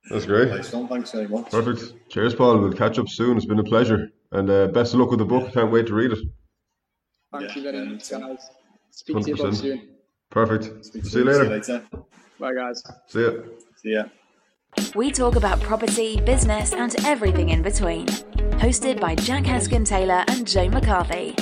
That's 0.09 0.25
great. 0.25 0.49
Nice 0.49 0.71
one. 0.71 0.87
Thanks 0.87 1.11
very 1.11 1.27
much. 1.27 1.49
Perfect. 1.51 1.93
Cheers, 2.09 2.33
Paul. 2.35 2.59
We'll 2.59 2.73
catch 2.73 2.97
up 2.97 3.09
soon. 3.09 3.37
It's 3.37 3.45
been 3.45 3.59
a 3.59 3.63
pleasure. 3.63 4.09
And 4.31 4.49
uh, 4.49 4.67
best 4.67 4.93
of 4.93 4.99
luck 4.99 5.09
with 5.11 5.19
the 5.19 5.25
book. 5.25 5.53
Can't 5.53 5.71
wait 5.71 5.87
to 5.87 5.93
read 5.93 6.11
it. 6.11 6.19
Thank 7.31 7.49
Yeah, 7.49 7.55
you 7.55 7.61
very 7.71 7.85
much, 7.85 8.11
me 8.11 8.17
too. 8.17 8.19
guys. 8.19 8.49
Speak 8.91 9.17
to 9.21 9.29
you 9.29 9.35
both 9.35 9.57
soon. 9.57 9.89
Perfect. 10.31 10.85
Speak 10.85 11.05
See 11.05 11.19
you 11.19 11.25
later. 11.25 11.61
See 11.63 11.71
you 11.73 11.77
later. 11.79 11.85
Bye, 12.39 12.53
guys. 12.53 12.83
See 13.07 13.23
ya. 13.23 13.31
See 13.75 13.91
ya. 13.93 14.03
We 14.95 15.11
talk 15.11 15.35
about 15.35 15.59
property, 15.61 16.21
business, 16.21 16.73
and 16.73 16.95
everything 17.05 17.49
in 17.49 17.61
between. 17.61 18.05
Hosted 18.61 18.99
by 18.99 19.15
Jack 19.15 19.43
Heskin 19.43 19.85
Taylor 19.85 20.23
and 20.27 20.47
Joe 20.47 20.69
McCarthy. 20.69 21.35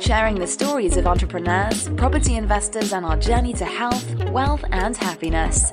Sharing 0.00 0.34
the 0.34 0.46
stories 0.48 0.96
of 0.96 1.06
entrepreneurs, 1.06 1.88
property 1.90 2.34
investors, 2.34 2.92
and 2.92 3.06
our 3.06 3.16
journey 3.16 3.52
to 3.54 3.64
health, 3.64 4.04
wealth, 4.30 4.64
and 4.72 4.96
happiness. 4.96 5.72